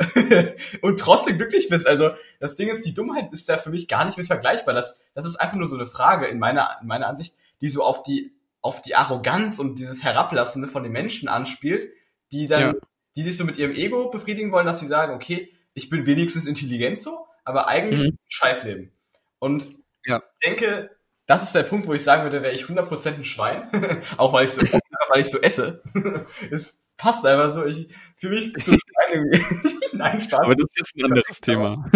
[0.82, 1.86] und trotzdem glücklich bist.
[1.86, 4.74] Also das Ding ist, die Dummheit ist da für mich gar nicht mit vergleichbar.
[4.74, 7.82] Das, das ist einfach nur so eine Frage in meiner, in meiner Ansicht, die so
[7.82, 11.92] auf die, auf die Arroganz und dieses Herablassende von den Menschen anspielt,
[12.32, 12.74] die dann, ja.
[13.16, 16.46] die sich so mit ihrem Ego befriedigen wollen, dass sie sagen, okay, ich bin wenigstens
[16.46, 18.18] intelligent so, aber eigentlich mhm.
[18.28, 18.90] Scheißleben.
[19.38, 19.68] Und
[20.06, 20.22] ja.
[20.40, 20.90] Ich denke,
[21.26, 23.68] das ist der Punkt, wo ich sagen würde, wäre ich 100% ein Schwein.
[24.16, 24.62] auch weil ich so,
[25.10, 25.82] weil ich so esse.
[26.50, 27.64] es passt einfach so.
[27.66, 29.76] Ich fühle mich zum Schwein irgendwie.
[29.96, 30.40] Nein, Spaß.
[30.44, 31.90] Aber das ist jetzt ein anderes Thema.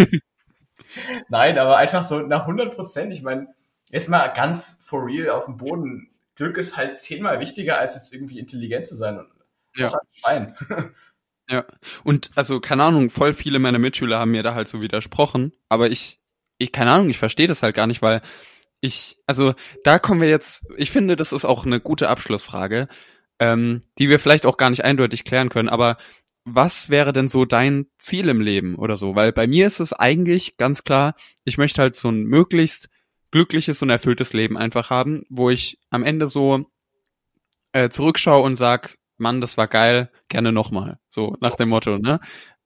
[1.29, 3.11] Nein, aber einfach so nach 100%.
[3.11, 3.47] Ich meine,
[3.89, 6.09] jetzt mal ganz for real auf dem Boden.
[6.35, 9.17] Glück ist halt zehnmal wichtiger, als jetzt irgendwie intelligent zu sein.
[9.17, 9.29] Und
[9.75, 9.91] ja.
[11.49, 11.65] Ja.
[12.03, 15.53] Und also, keine Ahnung, voll viele meiner Mitschüler haben mir da halt so widersprochen.
[15.69, 16.19] Aber ich
[16.57, 18.21] ich keine Ahnung, ich verstehe das halt gar nicht, weil
[18.85, 22.87] ich, also da kommen wir jetzt, ich finde, das ist auch eine gute Abschlussfrage,
[23.39, 25.97] ähm, die wir vielleicht auch gar nicht eindeutig klären können, aber
[26.45, 29.15] was wäre denn so dein Ziel im Leben oder so?
[29.15, 32.89] Weil bei mir ist es eigentlich ganz klar, ich möchte halt so ein möglichst
[33.31, 36.65] glückliches und erfülltes Leben einfach haben, wo ich am Ende so
[37.73, 40.99] äh, zurückschaue und sag, Mann, das war geil, gerne nochmal.
[41.09, 42.19] So nach dem Motto, ne?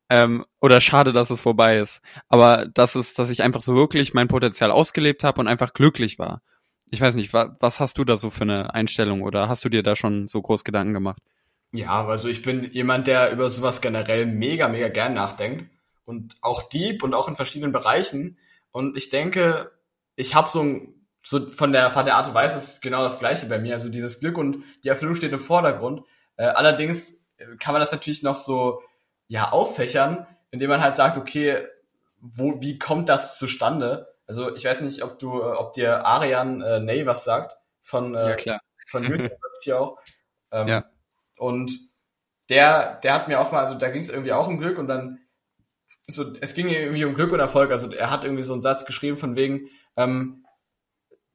[0.10, 2.02] Ähm, oder schade, dass es vorbei ist.
[2.28, 6.18] Aber das ist, dass ich einfach so wirklich mein Potenzial ausgelebt habe und einfach glücklich
[6.18, 6.42] war.
[6.90, 9.70] Ich weiß nicht, wa was hast du da so für eine Einstellung oder hast du
[9.70, 11.22] dir da schon so groß Gedanken gemacht?
[11.72, 15.70] Ja, also ich bin jemand, der über sowas generell mega, mega gern nachdenkt
[16.06, 18.40] und auch deep und auch in verschiedenen Bereichen.
[18.72, 19.72] Und ich denke,
[20.16, 23.20] ich habe so ein, so von der, von der Art und Weise ist genau das
[23.20, 23.76] Gleiche bei mir.
[23.76, 26.02] Also dieses Glück und die Erfüllung steht im Vordergrund.
[26.38, 27.20] Äh, allerdings
[27.60, 28.82] kann man das natürlich noch so
[29.30, 31.66] ja, auffächern, indem man halt sagt, okay,
[32.20, 34.14] wo, wie kommt das zustande?
[34.28, 38.16] Also ich weiß nicht, ob du, äh, ob dir Arian äh, Ney was sagt von
[38.16, 38.60] äh, ja, klar.
[38.88, 39.04] von
[39.64, 39.98] hier auch.
[40.52, 40.86] Ähm, ja.
[41.38, 41.72] Und
[42.50, 44.88] der, der hat mir auch mal, also da ging es irgendwie auch um Glück und
[44.88, 45.20] dann
[46.08, 47.72] so, es ging irgendwie um Glück und Erfolg.
[47.72, 50.44] Also er hat irgendwie so einen Satz geschrieben von wegen, ähm,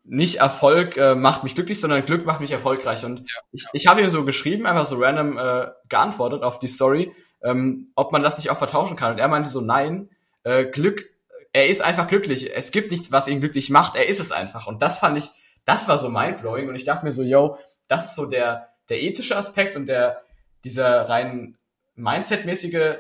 [0.03, 3.05] nicht Erfolg äh, macht mich glücklich, sondern Glück macht mich erfolgreich.
[3.05, 3.41] Und ja.
[3.53, 7.15] ich, ich habe ihm so geschrieben, einfach so random äh, geantwortet auf die Story
[7.45, 9.13] ähm, ob man das nicht auch vertauschen kann.
[9.13, 10.09] Und er meinte so, nein,
[10.43, 11.05] äh, Glück,
[11.53, 12.57] er ist einfach glücklich.
[12.57, 13.95] Es gibt nichts, was ihn glücklich macht.
[13.95, 14.67] Er ist es einfach.
[14.67, 15.31] Und das fand ich,
[15.65, 16.69] das war so mindblowing.
[16.69, 20.23] Und ich dachte mir so, yo, das ist so der, der ethische Aspekt und der,
[20.65, 21.57] dieser rein
[21.97, 22.97] Mindset-mäßige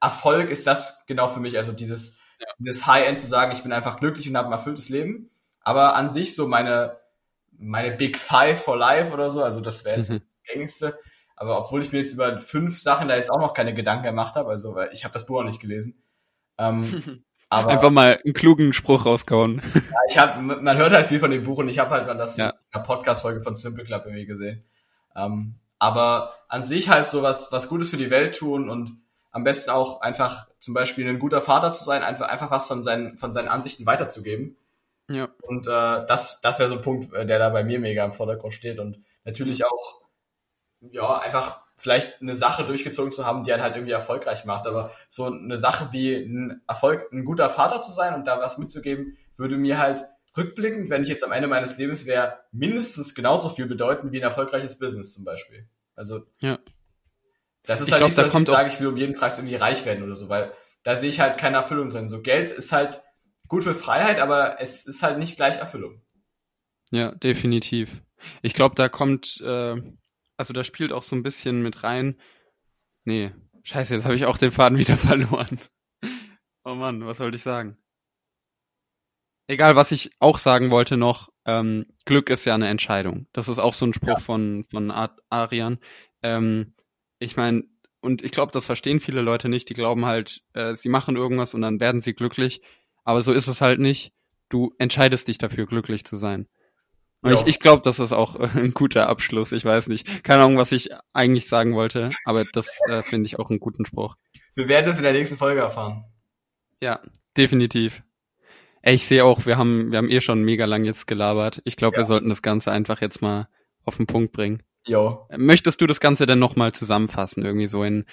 [0.00, 1.56] Erfolg ist das genau für mich.
[1.56, 2.46] Also dieses, ja.
[2.58, 5.30] dieses High-End zu sagen, ich bin einfach glücklich und habe ein erfülltes Leben.
[5.60, 6.98] Aber an sich so meine,
[7.52, 10.20] meine Big Five for Life oder so, also das wäre jetzt mhm.
[10.46, 10.98] gängigste.
[11.36, 14.36] Aber obwohl ich mir jetzt über fünf Sachen da jetzt auch noch keine Gedanken gemacht
[14.36, 16.02] habe, also weil ich habe das Buch auch nicht gelesen.
[16.58, 19.60] Ähm, aber Einfach mal einen klugen Spruch rausgehauen.
[19.74, 22.14] Ja, ich hab, man hört halt viel von dem Buch und ich habe halt mal
[22.14, 22.50] das ja.
[22.50, 24.64] in einer Podcast-Folge von Simple Club irgendwie gesehen.
[25.16, 28.96] Ähm, aber an sich halt so was, was Gutes für die Welt tun und
[29.32, 32.84] am besten auch einfach zum Beispiel ein guter Vater zu sein, einfach, einfach was von
[32.84, 34.56] seinen, von seinen Ansichten weiterzugeben.
[35.08, 35.28] Ja.
[35.42, 38.12] Und äh, das, das wäre so ein Punkt, äh, der da bei mir mega im
[38.12, 38.78] Vordergrund steht.
[38.78, 40.00] Und natürlich auch,
[40.92, 44.66] ja, einfach vielleicht eine Sache durchgezogen zu haben, die einen halt irgendwie erfolgreich macht.
[44.66, 48.58] Aber so eine Sache wie ein Erfolg, ein guter Vater zu sein und da was
[48.58, 50.04] mitzugeben, würde mir halt
[50.36, 54.22] rückblickend, wenn ich jetzt am Ende meines Lebens wäre, mindestens genauso viel bedeuten wie ein
[54.22, 55.68] erfolgreiches Business zum Beispiel.
[55.94, 56.58] Also ja.
[57.66, 59.38] das ist ich halt glaub, nicht so, dass ich sage, ich will um jeden Preis
[59.38, 62.08] irgendwie reich werden oder so, weil da sehe ich halt keine Erfüllung drin.
[62.08, 63.02] So Geld ist halt
[63.48, 66.02] gut für Freiheit, aber es ist halt nicht gleich Erfüllung.
[66.90, 68.02] Ja, definitiv.
[68.42, 69.76] Ich glaube, da kommt, äh,
[70.36, 72.18] also da spielt auch so ein bisschen mit rein.
[73.04, 73.32] Nee,
[73.62, 75.60] scheiße, jetzt habe ich auch den Faden wieder verloren.
[76.64, 77.76] Oh Mann, was wollte ich sagen?
[79.46, 83.26] Egal, was ich auch sagen wollte noch, ähm, Glück ist ja eine Entscheidung.
[83.34, 84.18] Das ist auch so ein Spruch ja.
[84.18, 84.90] von, von
[85.28, 85.78] Arian.
[86.22, 86.74] Ähm,
[87.18, 87.64] ich meine,
[88.00, 89.68] und ich glaube, das verstehen viele Leute nicht.
[89.68, 92.62] Die glauben halt, äh, sie machen irgendwas und dann werden sie glücklich.
[93.04, 94.12] Aber so ist es halt nicht.
[94.48, 96.48] Du entscheidest dich dafür, glücklich zu sein.
[97.24, 97.32] Ja.
[97.32, 99.52] ich, ich glaube, das ist auch ein guter Abschluss.
[99.52, 100.24] Ich weiß nicht.
[100.24, 103.86] Keine Ahnung, was ich eigentlich sagen wollte, aber das äh, finde ich auch einen guten
[103.86, 104.16] Spruch.
[104.54, 106.04] Wir werden es in der nächsten Folge erfahren.
[106.80, 107.00] Ja,
[107.36, 108.02] definitiv.
[108.82, 111.62] Ey, ich sehe auch, wir haben, wir haben eh schon mega lang jetzt gelabert.
[111.64, 112.02] Ich glaube, ja.
[112.02, 113.48] wir sollten das Ganze einfach jetzt mal
[113.84, 114.62] auf den Punkt bringen.
[114.86, 115.26] Jo.
[115.34, 117.44] Möchtest du das Ganze denn nochmal zusammenfassen?
[117.44, 118.04] Irgendwie so in,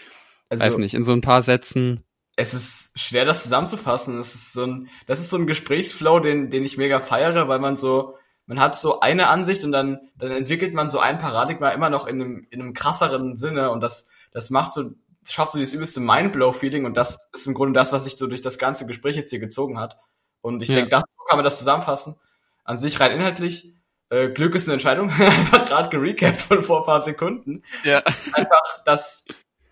[0.47, 2.05] also, weiß nicht, in so ein paar Sätzen?
[2.37, 4.17] Es ist schwer, das zusammenzufassen.
[4.17, 7.59] Es ist so ein, das ist so ein Gesprächsflow, den, den ich mega feiere, weil
[7.59, 11.69] man so, man hat so eine Ansicht und dann, dann entwickelt man so ein Paradigma
[11.69, 14.91] immer noch in einem, in einem krasseren Sinne und das, das macht so,
[15.27, 18.41] schafft so dieses übelste Mindblow-Feeling und das ist im Grunde das, was sich so durch
[18.41, 19.97] das ganze Gespräch jetzt hier gezogen hat.
[20.41, 20.75] Und ich ja.
[20.75, 22.15] denke, das kann man das zusammenfassen.
[22.63, 23.73] An sich rein inhaltlich.
[24.09, 25.09] Äh, Glück ist eine Entscheidung.
[25.11, 27.63] einfach gerade gerecapt von vor ein paar Sekunden.
[27.83, 28.03] Ja.
[28.33, 29.25] Einfach, dass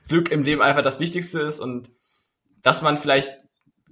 [0.07, 1.89] Glück im Leben einfach das Wichtigste ist und
[2.61, 3.37] dass man vielleicht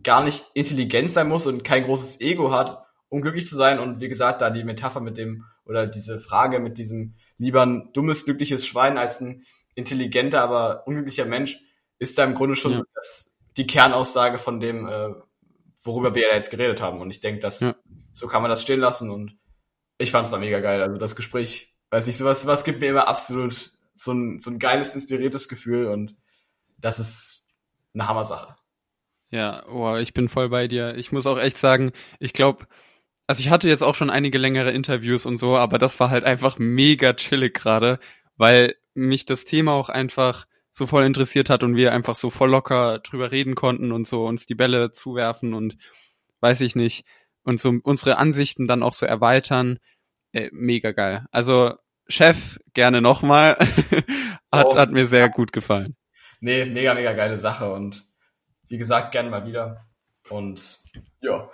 [0.04, 3.80] gar nicht intelligent sein muss und kein großes Ego hat, um glücklich zu sein.
[3.80, 7.92] Und wie gesagt, da die Metapher mit dem, oder diese Frage mit diesem lieber ein
[7.94, 9.46] dummes, glückliches Schwein als ein
[9.76, 11.60] intelligenter, aber unglücklicher Mensch,
[12.00, 12.78] ist da im Grunde schon ja.
[12.78, 15.10] so das, die Kernaussage von dem, äh,
[15.84, 17.02] worüber wir ja jetzt geredet haben.
[17.02, 17.76] Und ich denke, dass ja.
[18.14, 19.38] so kann man das stehen lassen und
[19.98, 20.82] ich fand es da mega geil.
[20.82, 24.60] Also das Gespräch, weiß ich, sowas, sowas gibt mir immer absolut so ein, so ein
[24.60, 26.16] geiles, inspiriertes Gefühl und
[26.78, 27.48] das ist
[27.94, 28.56] eine Hammer-Sache.
[29.30, 30.96] Ja, oh, ich bin voll bei dir.
[30.96, 32.68] Ich muss auch echt sagen, ich glaube,
[33.28, 36.24] also ich hatte jetzt auch schon einige längere Interviews und so, aber das war halt
[36.24, 38.00] einfach mega chillig gerade,
[38.38, 42.50] weil mich das Thema auch einfach so voll interessiert hat und wir einfach so voll
[42.50, 45.78] locker drüber reden konnten und so uns die Bälle zuwerfen und
[46.40, 47.06] weiß ich nicht
[47.44, 49.80] und so unsere Ansichten dann auch so erweitern.
[50.32, 51.26] Äh, mega geil.
[51.32, 51.76] Also
[52.08, 53.58] Chef, gerne nochmal.
[54.52, 54.78] hat, oh.
[54.78, 55.96] hat mir sehr gut gefallen.
[56.40, 58.06] Nee, mega, mega geile Sache und
[58.68, 59.86] wie gesagt, gerne mal wieder.
[60.30, 60.80] Und
[61.22, 61.50] ja.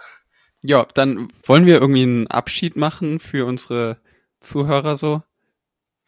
[0.64, 3.98] Ja, dann wollen wir irgendwie einen Abschied machen für unsere
[4.40, 5.22] Zuhörer so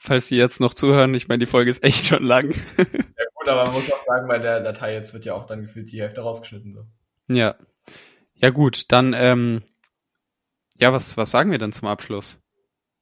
[0.05, 1.13] falls Sie jetzt noch zuhören.
[1.13, 2.51] Ich meine, die Folge ist echt schon lang.
[2.77, 2.85] ja
[3.33, 5.91] gut, aber man muss auch sagen, bei der Datei jetzt wird ja auch dann gefühlt
[5.91, 6.73] die Hälfte rausgeschnitten.
[6.73, 6.85] So.
[7.33, 7.55] Ja.
[8.35, 9.63] Ja gut, dann, ähm,
[10.77, 12.39] ja, was, was sagen wir denn zum Abschluss?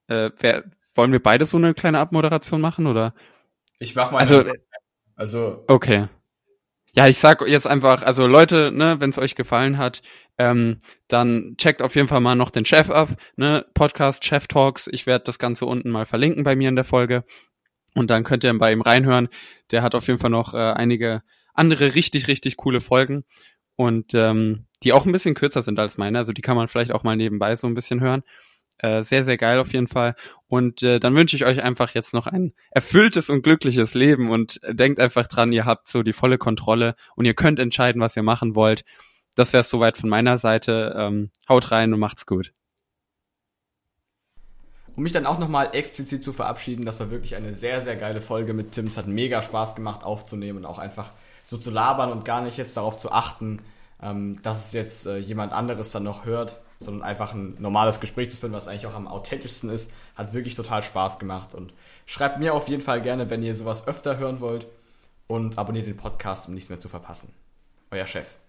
[0.08, 3.16] Äh, wer, wollen wir beide so eine kleine Abmoderation machen, oder?
[3.80, 4.20] Ich mach mal.
[4.20, 4.43] Also,
[5.16, 5.64] also.
[5.68, 6.08] Okay.
[6.95, 10.04] Ja, ich sag jetzt einfach, also Leute, ne, wenn es euch gefallen hat,
[10.38, 14.88] ähm, dann checkt auf jeden Fall mal noch den Chef ab, ne, Podcast Chef Talks.
[14.92, 17.24] Ich werde das Ganze unten mal verlinken bei mir in der Folge.
[17.96, 19.30] Und dann könnt ihr bei ihm reinhören.
[19.72, 21.22] Der hat auf jeden Fall noch äh, einige
[21.54, 23.24] andere richtig, richtig coole Folgen.
[23.76, 26.18] Und ähm, die auch ein bisschen kürzer sind als meine.
[26.18, 28.24] Also die kann man vielleicht auch mal nebenbei so ein bisschen hören.
[28.80, 30.16] Äh, sehr, sehr geil auf jeden Fall.
[30.48, 34.60] Und äh, dann wünsche ich euch einfach jetzt noch ein erfülltes und glückliches Leben und
[34.68, 38.24] denkt einfach dran, ihr habt so die volle Kontrolle und ihr könnt entscheiden, was ihr
[38.24, 38.84] machen wollt.
[39.36, 40.96] Das wäre es soweit von meiner Seite.
[40.98, 42.54] Ähm, haut rein und macht's gut.
[44.96, 48.22] Um mich dann auch nochmal explizit zu verabschieden, das war wirklich eine sehr, sehr geile
[48.22, 48.88] Folge mit Tim.
[48.88, 51.12] Es hat mega Spaß gemacht aufzunehmen und auch einfach
[51.42, 53.60] so zu labern und gar nicht jetzt darauf zu achten,
[54.02, 58.32] ähm, dass es jetzt äh, jemand anderes dann noch hört sondern einfach ein normales Gespräch
[58.32, 61.56] zu führen, was eigentlich auch am authentischsten ist, hat wirklich total Spaß gemacht.
[61.56, 61.74] Und
[62.06, 64.68] schreibt mir auf jeden Fall gerne, wenn ihr sowas öfter hören wollt
[65.28, 67.34] und abonniert den Podcast, um nichts mehr zu verpassen.
[67.92, 68.43] Euer Chef.